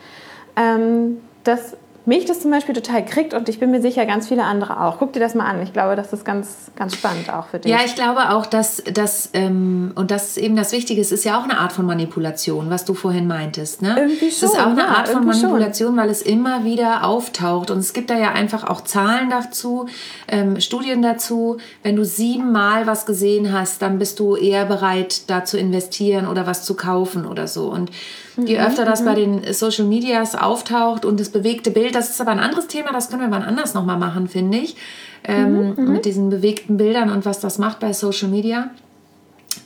Ähm, 0.55 1.17
dass 1.43 1.75
mich 2.05 2.25
das 2.25 2.39
zum 2.39 2.49
Beispiel 2.49 2.73
total 2.73 3.05
kriegt 3.05 3.33
und 3.33 3.47
ich 3.47 3.59
bin 3.59 3.69
mir 3.69 3.81
sicher, 3.81 4.05
ganz 4.07 4.27
viele 4.27 4.43
andere 4.43 4.81
auch. 4.81 4.97
Guck 4.97 5.13
dir 5.13 5.19
das 5.19 5.35
mal 5.35 5.45
an. 5.45 5.61
Ich 5.61 5.71
glaube, 5.71 5.95
das 5.95 6.11
ist 6.13 6.25
ganz, 6.25 6.71
ganz 6.75 6.95
spannend 6.95 7.31
auch 7.31 7.47
für 7.47 7.59
dich. 7.59 7.71
Ja, 7.71 7.79
ich 7.85 7.93
glaube 7.93 8.31
auch, 8.31 8.47
dass 8.47 8.81
das, 8.91 9.29
ähm, 9.33 9.91
und 9.93 10.09
das 10.09 10.29
ist 10.29 10.37
eben 10.37 10.55
das 10.55 10.71
Wichtige, 10.71 10.99
es 10.99 11.11
ist 11.11 11.25
ja 11.25 11.39
auch 11.39 11.43
eine 11.43 11.59
Art 11.59 11.71
von 11.71 11.85
Manipulation, 11.85 12.71
was 12.71 12.85
du 12.85 12.95
vorhin 12.95 13.27
meintest. 13.27 13.83
Ne? 13.83 13.95
Irgendwie 13.97 14.27
Es 14.29 14.41
ist 14.41 14.55
schon, 14.55 14.59
auch 14.59 14.71
eine 14.71 14.79
ja, 14.81 14.87
Art 14.87 15.09
von 15.09 15.21
irgendwie 15.21 15.39
schon. 15.39 15.51
Manipulation, 15.51 15.97
weil 15.97 16.09
es 16.09 16.23
immer 16.23 16.63
wieder 16.63 17.05
auftaucht. 17.05 17.69
Und 17.69 17.77
es 17.77 17.93
gibt 17.93 18.09
da 18.09 18.17
ja 18.17 18.31
einfach 18.31 18.67
auch 18.67 18.81
Zahlen 18.81 19.29
dazu, 19.29 19.85
ähm, 20.27 20.59
Studien 20.59 21.03
dazu. 21.03 21.57
Wenn 21.83 21.95
du 21.95 22.03
siebenmal 22.03 22.87
was 22.87 23.05
gesehen 23.05 23.53
hast, 23.53 23.83
dann 23.83 23.99
bist 23.99 24.19
du 24.19 24.35
eher 24.35 24.65
bereit, 24.65 25.29
da 25.29 25.45
zu 25.45 25.59
investieren 25.59 26.27
oder 26.27 26.47
was 26.47 26.65
zu 26.65 26.73
kaufen 26.75 27.27
oder 27.27 27.47
so. 27.47 27.69
Und 27.69 27.91
je 28.37 28.57
Mhm, 28.57 28.65
öfter 28.65 28.85
das 28.85 29.03
bei 29.05 29.15
den 29.15 29.53
Social 29.53 29.85
Medias 29.85 30.35
auftaucht 30.35 31.05
und 31.05 31.19
das 31.19 31.29
bewegte 31.29 31.71
Bild, 31.71 31.95
das 31.95 32.09
ist 32.09 32.21
aber 32.21 32.31
ein 32.31 32.39
anderes 32.39 32.67
Thema, 32.67 32.91
das 32.91 33.09
können 33.09 33.21
wir 33.23 33.31
wann 33.31 33.43
anders 33.43 33.73
nochmal 33.73 33.97
machen, 33.97 34.27
finde 34.27 34.57
ich. 34.59 34.75
Ähm, 35.23 35.75
Mhm, 35.75 35.91
Mit 35.93 36.05
diesen 36.05 36.29
bewegten 36.29 36.77
Bildern 36.77 37.09
und 37.11 37.25
was 37.25 37.39
das 37.39 37.57
macht 37.59 37.79
bei 37.79 37.93
Social 37.93 38.29
Media. 38.29 38.69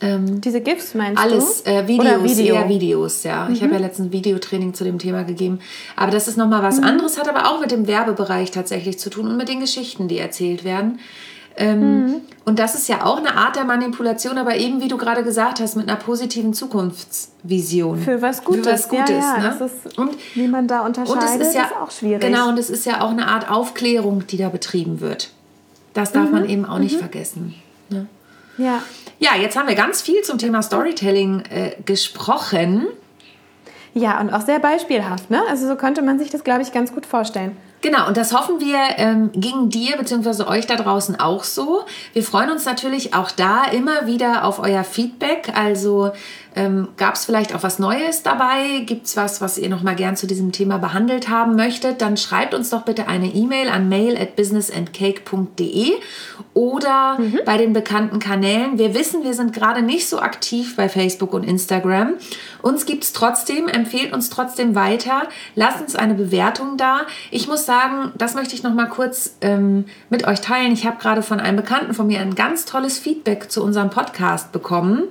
Ähm, 0.02 0.42
Diese 0.42 0.60
GIFs 0.62 0.94
meinst 0.96 1.22
alles, 1.22 1.64
du? 1.64 1.70
äh, 1.72 1.88
Videos, 1.88 2.08
Oder 2.08 2.24
Video. 2.24 2.56
Mhm. 2.56 2.62
eher 2.62 2.70
Videos, 2.70 3.24
ja. 3.24 3.48
Ich 3.52 3.62
habe 3.64 3.74
ja 3.74 3.80
letztens 3.80 4.10
ein 4.10 4.12
Videotraining 4.12 4.74
zu 4.74 4.84
dem 4.84 5.00
Thema 5.00 5.24
gegeben. 5.24 5.60
Aber 5.96 6.12
das 6.12 6.28
ist 6.28 6.38
nochmal 6.38 6.64
was 6.64 6.80
anderes, 6.82 7.18
hat 7.18 7.30
aber 7.30 7.48
auch 7.50 7.62
mit 7.62 7.72
dem 7.72 7.88
Werbebereich 7.88 8.52
tatsächlich 8.52 9.00
zu 9.00 9.10
tun 9.10 9.28
und 9.28 9.38
mit 9.38 9.48
den 9.48 9.60
Geschichten, 9.62 10.08
die 10.08 10.18
erzählt 10.18 10.64
werden. 10.66 11.00
Ähm, 11.58 12.06
Mhm. 12.06 12.22
Und 12.46 12.60
das 12.60 12.76
ist 12.76 12.88
ja 12.88 13.04
auch 13.06 13.18
eine 13.18 13.36
Art 13.36 13.56
der 13.56 13.64
Manipulation, 13.64 14.38
aber 14.38 14.56
eben, 14.56 14.80
wie 14.80 14.88
du 14.88 14.98
gerade 14.98 15.24
gesagt 15.24 15.60
hast, 15.60 15.76
mit 15.76 15.90
einer 15.90 15.98
positiven 15.98 16.54
Zukunftsvision. 16.54 18.00
Für 18.02 18.22
was 18.22 18.44
Gutes. 18.44 18.66
Für 18.66 18.74
was 18.74 18.90
Gutes, 18.90 19.10
ja, 19.10 19.16
ja, 19.16 19.38
ne? 19.40 19.56
Das 19.60 19.72
ist, 19.72 19.98
und, 19.98 20.16
wie 20.36 20.48
man 20.48 20.68
da 20.68 20.82
und 20.82 20.98
unterscheidet, 20.98 21.42
es 21.42 21.48
ist 21.48 21.56
ja 21.56 21.64
ist 21.64 21.76
auch 21.76 21.90
schwierig. 21.92 22.22
Genau, 22.22 22.50
und 22.50 22.60
es 22.60 22.70
ist 22.70 22.86
ja 22.86 23.02
auch 23.02 23.10
eine 23.10 23.28
Art 23.28 23.50
Aufklärung, 23.50 24.28
die 24.28 24.38
da 24.38 24.50
betrieben 24.50 25.02
wird. 25.02 25.32
Das 25.94 26.12
darf 26.12 26.26
Mhm. 26.26 26.32
man 26.32 26.50
eben 26.50 26.66
auch 26.66 26.78
nicht 26.80 26.98
vergessen. 26.98 27.56
Ne? 27.90 28.06
Ja. 28.58 28.82
Ja, 29.18 29.30
jetzt 29.40 29.58
haben 29.58 29.68
wir 29.68 29.76
ganz 29.76 30.02
viel 30.02 30.22
zum 30.24 30.38
Thema 30.38 30.62
Storytelling 30.62 31.42
äh, 31.50 31.72
gesprochen. 31.86 32.86
ja, 33.94 34.20
und 34.20 34.32
auch 34.34 34.42
sehr 34.42 34.60
beispielhaft. 34.60 35.32
Ne? 35.32 35.42
Also 35.50 35.68
so 35.68 35.76
könnte 35.78 36.02
man 36.02 36.20
sich 36.20 36.30
das, 36.30 36.44
glaube 36.44 36.62
ich, 36.62 36.72
ganz 36.74 36.94
gut 36.94 37.06
vorstellen. 37.06 37.56
Genau, 37.86 38.08
und 38.08 38.18
das 38.18 38.34
hoffen 38.34 38.60
wir, 38.60 38.80
ähm, 38.98 39.30
ging 39.36 39.70
dir 39.70 39.96
bzw. 39.96 40.46
euch 40.46 40.66
da 40.66 40.76
draußen 40.76 41.20
auch 41.20 41.44
so. 41.44 41.86
Wir 42.14 42.24
freuen 42.24 42.50
uns 42.50 42.66
natürlich 42.66 43.14
auch 43.14 43.30
da 43.30 43.66
immer 43.66 44.08
wieder 44.08 44.44
auf 44.46 44.58
euer 44.58 44.84
Feedback. 44.84 45.52
Also 45.54 46.12
ähm, 46.56 46.88
gab 46.98 47.16
es 47.16 47.26
vielleicht 47.26 47.54
auch 47.54 47.64
was 47.64 47.80
Neues 47.80 48.24
dabei? 48.24 48.80
Gibt 48.86 49.08
es 49.08 49.18
was, 49.18 49.42
was 49.42 49.58
ihr 49.58 49.70
noch 49.70 49.84
mal 49.84 49.96
gern 49.96 50.16
zu 50.16 50.26
diesem 50.26 50.52
Thema 50.52 50.78
behandelt 50.78 51.30
haben 51.30 51.56
möchtet? 51.56 52.02
Dann 52.02 52.16
schreibt 52.16 52.54
uns 52.54 52.70
doch 52.70 52.84
bitte 52.84 53.08
eine 53.08 53.28
E-Mail 53.28 53.70
an 53.70 53.90
mail 53.90 54.18
at 54.18 54.36
businessandcake.de 54.36 55.94
oder 56.54 57.18
bei 57.46 57.58
den 57.58 57.74
bekannten 57.74 58.20
Kanälen. 58.20 58.78
Wir 58.78 58.94
wissen, 58.94 59.24
wir 59.24 59.34
sind 59.34 59.52
gerade 59.54 59.82
nicht 59.82 60.08
so 60.08 60.20
aktiv 60.20 60.78
bei 60.78 60.88
Facebook 60.88 61.34
und 61.34 61.44
Instagram. 61.44 62.14
Uns 62.62 62.86
gibt 62.86 63.04
es 63.04 63.12
trotzdem, 63.12 63.68
empfehlt 63.68 64.14
uns 64.14 64.30
trotzdem 64.30 64.76
weiter. 64.76 65.24
Lasst 65.56 65.82
uns 65.82 65.96
eine 65.96 66.14
Bewertung 66.14 66.78
da. 66.78 67.02
Ich 67.32 67.48
muss 67.48 67.66
sagen, 67.66 68.14
das 68.18 68.34
möchte 68.34 68.56
ich 68.56 68.64
noch 68.64 68.74
mal 68.74 68.88
kurz 68.88 69.36
ähm, 69.42 69.86
mit 70.10 70.26
euch 70.26 70.40
teilen. 70.40 70.72
Ich 70.72 70.86
habe 70.86 70.98
gerade 71.00 71.22
von 71.22 71.42
einem 71.42 71.58
Bekannten 71.58 71.94
von 71.94 72.08
mir 72.08 72.22
ein 72.22 72.36
ganz 72.36 72.64
tolles 72.66 72.98
Feedback 72.98 73.52
zu 73.52 73.62
unserem 73.62 73.90
Podcast 73.90 74.54
bekommen. 74.54 75.04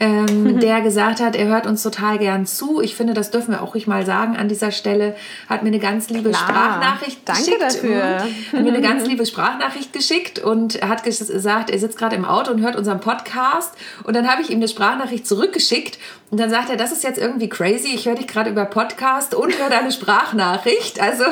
Ähm, 0.00 0.58
der 0.58 0.80
gesagt 0.80 1.20
hat, 1.20 1.36
er 1.36 1.46
hört 1.46 1.66
uns 1.68 1.82
total 1.84 2.18
gern 2.18 2.46
zu. 2.46 2.80
Ich 2.80 2.96
finde, 2.96 3.14
das 3.14 3.30
dürfen 3.30 3.52
wir 3.52 3.62
auch 3.62 3.74
ruhig 3.74 3.86
mal 3.86 4.04
sagen 4.04 4.36
an 4.36 4.48
dieser 4.48 4.72
Stelle. 4.72 5.14
Hat 5.48 5.62
mir 5.62 5.68
eine 5.68 5.78
ganz 5.78 6.10
liebe 6.10 6.30
Klar. 6.30 6.42
Sprachnachricht 6.48 7.20
Danke 7.24 7.42
geschickt. 7.44 7.62
dafür. 7.62 7.94
Mhm. 8.24 8.56
Hat 8.56 8.62
mir 8.64 8.72
eine 8.74 8.80
ganz 8.82 9.06
liebe 9.06 9.24
Sprachnachricht 9.24 9.92
geschickt 9.92 10.40
und 10.40 10.82
hat 10.82 11.04
ges- 11.04 11.30
gesagt, 11.30 11.70
er 11.70 11.78
sitzt 11.78 11.96
gerade 11.96 12.16
im 12.16 12.24
Auto 12.24 12.50
und 12.50 12.60
hört 12.60 12.74
unseren 12.74 12.98
Podcast. 12.98 13.72
Und 14.02 14.16
dann 14.16 14.28
habe 14.28 14.42
ich 14.42 14.50
ihm 14.50 14.56
eine 14.56 14.66
Sprachnachricht 14.66 15.26
zurückgeschickt. 15.28 15.98
Und 16.30 16.40
dann 16.40 16.50
sagt 16.50 16.70
er, 16.70 16.76
das 16.76 16.90
ist 16.90 17.04
jetzt 17.04 17.18
irgendwie 17.18 17.48
crazy. 17.48 17.90
Ich 17.94 18.06
höre 18.06 18.16
dich 18.16 18.26
gerade 18.26 18.50
über 18.50 18.64
Podcast 18.64 19.34
und 19.36 19.56
höre 19.56 19.70
deine 19.70 19.92
Sprachnachricht. 19.92 21.00
Also, 21.00 21.22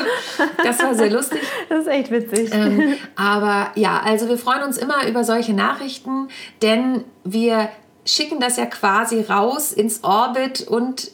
das 0.62 0.78
war 0.78 0.94
sehr 0.94 1.10
lustig. 1.10 1.40
Das 1.68 1.80
ist 1.80 1.88
echt 1.88 2.12
witzig. 2.12 2.50
Ähm, 2.54 2.94
aber 3.16 3.72
ja, 3.74 4.00
also 4.04 4.28
wir 4.28 4.38
freuen 4.38 4.62
uns 4.62 4.76
immer 4.78 5.06
über 5.08 5.24
solche 5.24 5.52
Nachrichten, 5.52 6.28
denn 6.62 7.02
wir 7.24 7.68
schicken 8.04 8.40
das 8.40 8.56
ja 8.56 8.66
quasi 8.66 9.20
raus 9.22 9.72
ins 9.72 10.02
Orbit 10.04 10.66
und 10.68 11.10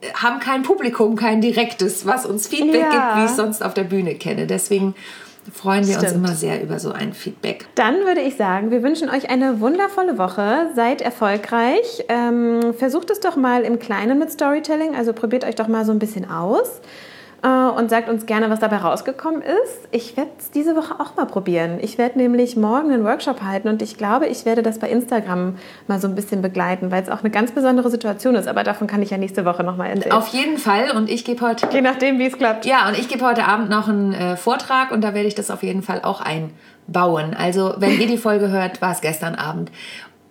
äh, 0.00 0.12
haben 0.14 0.40
kein 0.40 0.62
Publikum, 0.62 1.16
kein 1.16 1.40
direktes, 1.40 2.06
was 2.06 2.26
uns 2.26 2.46
Feedback 2.48 2.80
Ja. 2.80 2.90
gibt, 2.90 3.16
wie 3.16 3.24
ich 3.24 3.30
es 3.30 3.36
sonst 3.36 3.62
auf 3.62 3.74
der 3.74 3.84
Bühne 3.84 4.14
kenne. 4.14 4.46
Deswegen 4.46 4.94
freuen 5.52 5.86
wir 5.86 5.96
uns 5.96 6.04
Stimmt. 6.08 6.24
immer 6.24 6.34
sehr 6.34 6.62
über 6.62 6.78
so 6.78 6.92
ein 6.92 7.12
Feedback. 7.12 7.66
Dann 7.74 7.96
würde 8.06 8.20
ich 8.20 8.36
sagen, 8.36 8.70
wir 8.70 8.82
wünschen 8.82 9.08
euch 9.10 9.30
eine 9.30 9.60
wundervolle 9.60 10.16
Woche. 10.18 10.70
Seid 10.76 11.00
erfolgreich. 11.02 12.04
Ähm, 12.08 12.74
versucht 12.76 13.10
es 13.10 13.20
doch 13.20 13.36
mal 13.36 13.62
im 13.62 13.78
Kleinen 13.78 14.18
mit 14.18 14.30
Storytelling. 14.30 14.94
Also 14.94 15.12
probiert 15.12 15.44
euch 15.44 15.54
doch 15.56 15.68
mal 15.68 15.84
so 15.84 15.92
ein 15.92 15.98
bisschen 15.98 16.30
aus. 16.30 16.80
Äh, 17.42 17.48
und 17.48 17.88
sagt 17.88 18.08
uns 18.08 18.26
gerne, 18.26 18.50
was 18.50 18.60
dabei 18.60 18.76
rausgekommen 18.76 19.40
ist. 19.40 19.88
Ich 19.90 20.16
werde 20.16 20.30
es 20.38 20.50
diese 20.50 20.76
Woche 20.76 21.00
auch 21.00 21.16
mal 21.16 21.24
probieren. 21.24 21.78
Ich 21.80 21.96
werde 21.96 22.18
nämlich 22.18 22.56
morgen 22.56 22.92
einen 22.92 23.04
Workshop 23.04 23.42
halten 23.42 23.68
und 23.68 23.80
ich 23.80 23.96
glaube, 23.96 24.26
ich 24.26 24.44
werde 24.44 24.62
das 24.62 24.78
bei 24.78 24.90
Instagram 24.90 25.56
mal 25.86 25.98
so 25.98 26.08
ein 26.08 26.14
bisschen 26.14 26.42
begleiten, 26.42 26.90
weil 26.90 27.02
es 27.02 27.08
auch 27.08 27.20
eine 27.20 27.30
ganz 27.30 27.52
besondere 27.52 27.90
Situation 27.90 28.34
ist. 28.34 28.46
Aber 28.46 28.62
davon 28.62 28.86
kann 28.86 29.00
ich 29.00 29.10
ja 29.10 29.16
nächste 29.16 29.46
Woche 29.46 29.64
nochmal 29.64 29.88
erzählen. 29.88 30.12
Auf 30.12 30.28
jeden 30.28 30.58
Fall 30.58 30.90
und 30.94 31.08
ich 31.08 31.24
gebe 31.24 31.40
heute 31.40 31.66
Je 31.72 31.80
nachdem, 31.80 32.18
wie 32.18 32.26
es 32.26 32.36
klappt. 32.36 32.66
Ja, 32.66 32.88
und 32.88 32.98
ich 32.98 33.08
gebe 33.08 33.24
heute 33.24 33.44
Abend 33.44 33.70
noch 33.70 33.88
einen 33.88 34.12
äh, 34.12 34.36
Vortrag 34.36 34.90
und 34.90 35.02
da 35.02 35.14
werde 35.14 35.28
ich 35.28 35.34
das 35.34 35.50
auf 35.50 35.62
jeden 35.62 35.82
Fall 35.82 36.02
auch 36.02 36.20
einbauen. 36.20 37.34
Also, 37.34 37.74
wenn 37.78 37.98
ihr 37.98 38.06
die 38.06 38.18
Folge 38.18 38.50
hört, 38.50 38.82
war 38.82 38.92
es 38.92 39.00
gestern 39.00 39.34
Abend. 39.34 39.70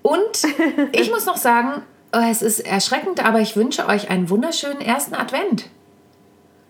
Und 0.03 0.43
ich 0.91 1.09
muss 1.09 1.25
noch 1.25 1.37
sagen, 1.37 1.81
oh, 2.13 2.21
es 2.29 2.43
ist 2.43 2.59
erschreckend, 2.59 3.25
aber 3.25 3.39
ich 3.39 3.55
wünsche 3.55 3.87
euch 3.87 4.11
einen 4.11 4.29
wunderschönen 4.29 4.81
ersten 4.81 5.15
Advent. 5.15 5.69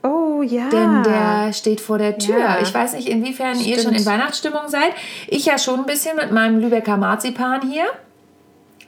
Oh 0.03 0.41
ja. 0.41 0.69
Denn 0.69 1.03
der 1.03 1.51
steht 1.53 1.81
vor 1.81 1.97
der 1.97 2.17
Tür. 2.17 2.39
Ja. 2.39 2.59
Ich 2.61 2.73
weiß 2.73 2.93
nicht, 2.93 3.09
inwiefern 3.09 3.57
ihr 3.59 3.73
Stimmt. 3.77 3.81
schon 3.83 3.93
in 3.95 4.05
Weihnachtsstimmung 4.05 4.67
seid. 4.67 4.91
Ich 5.27 5.45
ja 5.45 5.57
schon 5.57 5.81
ein 5.81 5.85
bisschen 5.85 6.15
mit 6.15 6.31
meinem 6.31 6.59
Lübecker 6.59 6.95
Marzipan 6.97 7.69
hier. 7.69 7.83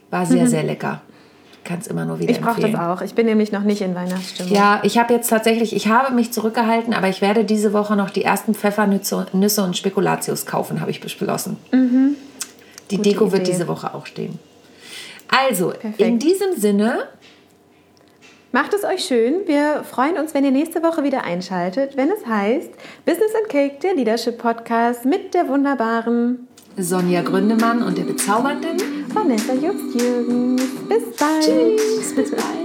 War 0.10 0.26
sehr, 0.26 0.48
sehr 0.48 0.64
lecker. 0.64 1.02
Kann 1.64 1.80
es 1.80 1.88
immer 1.88 2.06
nur 2.06 2.20
wieder 2.20 2.32
Mhm. 2.32 2.38
ich 2.40 2.42
brauche 2.42 2.62
das 2.62 2.76
auch. 2.76 3.02
Ich 3.02 3.14
bin 3.14 3.26
nämlich 3.28 3.52
noch 3.52 3.62
nicht 3.64 3.82
in 3.82 3.94
Weihnachtsstimmung. 3.94 4.52
Ja, 4.54 4.80
ich 4.84 4.98
habe 4.98 5.14
jetzt 5.14 5.30
tatsächlich, 5.30 5.76
ich 5.76 5.88
habe 5.88 6.14
mich 6.14 6.32
zurückgehalten, 6.32 6.94
aber 6.94 7.08
ich 7.08 7.22
werde 7.22 7.44
diese 7.46 7.72
Woche 7.74 7.96
noch 7.96 8.10
die 8.10 8.24
ersten 8.24 8.56
Pfeffernüsse 8.56 9.28
Nüsse 9.34 9.64
und 9.64 9.78
Spekulatius 9.78 10.46
kaufen, 10.46 10.82
habe 10.82 10.90
ich 10.92 11.02
beschlossen. 11.02 11.58
Die 11.72 11.76
Mhm. 11.76 12.16
Gute 12.90 13.02
Deko 13.02 13.32
wird 13.32 13.44
Idee. 13.44 13.52
diese 13.52 13.68
Woche 13.68 13.94
auch 13.94 14.06
stehen. 14.06 14.40
Also, 15.28 15.70
Perfekt. 15.70 16.00
in 16.02 16.20
diesem 16.20 16.56
Sinne, 16.58 16.98
Macht 18.54 18.74
es 18.74 18.84
euch 18.84 19.06
schön. 19.06 19.48
Wir 19.48 19.86
freuen 19.90 20.18
uns, 20.18 20.34
wenn 20.34 20.44
ihr 20.44 20.52
nächste 20.52 20.84
Woche 20.84 21.04
wieder 21.04 21.24
einschaltet, 21.24 21.96
wenn 21.96 22.10
es 22.10 22.26
heißt 22.26 22.70
Business 23.06 23.34
and 23.34 23.48
Cake, 23.48 23.80
der 23.82 23.96
Leadership 23.96 24.38
Podcast 24.38 25.06
mit 25.06 25.34
der 25.34 25.48
wunderbaren 25.48 26.48
Sonja 26.78 27.22
Gründemann 27.22 27.82
und 27.82 27.98
der 27.98 28.04
bezaubernden. 28.04 28.78
Vanessa 29.14 29.54
Jobst-Jürgens. 29.54 30.62
Bis 30.90 31.16
bald. 31.18 31.44
Tschüss, 31.44 32.14
bis 32.14 32.32
bald. 32.32 32.61